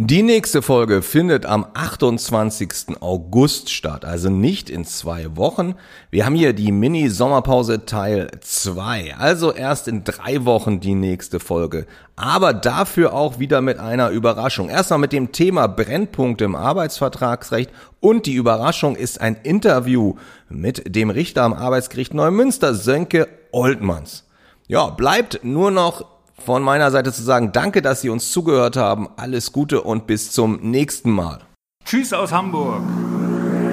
Die 0.00 0.22
nächste 0.22 0.62
Folge 0.62 1.02
findet 1.02 1.44
am 1.44 1.66
28. 1.74 3.00
August 3.00 3.68
statt, 3.68 4.04
also 4.04 4.30
nicht 4.30 4.70
in 4.70 4.84
zwei 4.84 5.36
Wochen. 5.36 5.74
Wir 6.12 6.24
haben 6.24 6.36
hier 6.36 6.52
die 6.52 6.70
Mini-Sommerpause 6.70 7.84
Teil 7.84 8.30
2, 8.40 9.16
also 9.18 9.52
erst 9.52 9.88
in 9.88 10.04
drei 10.04 10.44
Wochen 10.44 10.78
die 10.78 10.94
nächste 10.94 11.40
Folge. 11.40 11.84
Aber 12.14 12.54
dafür 12.54 13.12
auch 13.12 13.40
wieder 13.40 13.60
mit 13.60 13.80
einer 13.80 14.10
Überraschung. 14.10 14.68
Erstmal 14.68 15.00
mit 15.00 15.12
dem 15.12 15.32
Thema 15.32 15.66
Brennpunkte 15.66 16.44
im 16.44 16.54
Arbeitsvertragsrecht 16.54 17.72
und 17.98 18.26
die 18.26 18.34
Überraschung 18.34 18.94
ist 18.94 19.20
ein 19.20 19.34
Interview 19.42 20.14
mit 20.48 20.94
dem 20.94 21.10
Richter 21.10 21.42
am 21.42 21.54
Arbeitsgericht 21.54 22.14
Neumünster, 22.14 22.76
Sönke 22.76 23.26
Oldmanns. 23.50 24.28
Ja, 24.68 24.90
bleibt 24.90 25.40
nur 25.42 25.72
noch 25.72 26.17
von 26.44 26.62
meiner 26.62 26.90
Seite 26.90 27.12
zu 27.12 27.22
sagen, 27.22 27.52
danke, 27.52 27.82
dass 27.82 28.00
Sie 28.00 28.08
uns 28.08 28.30
zugehört 28.32 28.76
haben. 28.76 29.08
Alles 29.16 29.52
Gute 29.52 29.82
und 29.82 30.06
bis 30.06 30.30
zum 30.32 30.60
nächsten 30.60 31.10
Mal. 31.10 31.40
Tschüss 31.84 32.12
aus 32.12 32.32
Hamburg. 32.32 32.82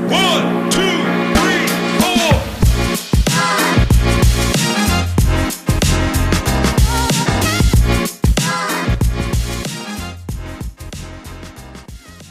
One, 0.10 0.70
two, 0.70 1.05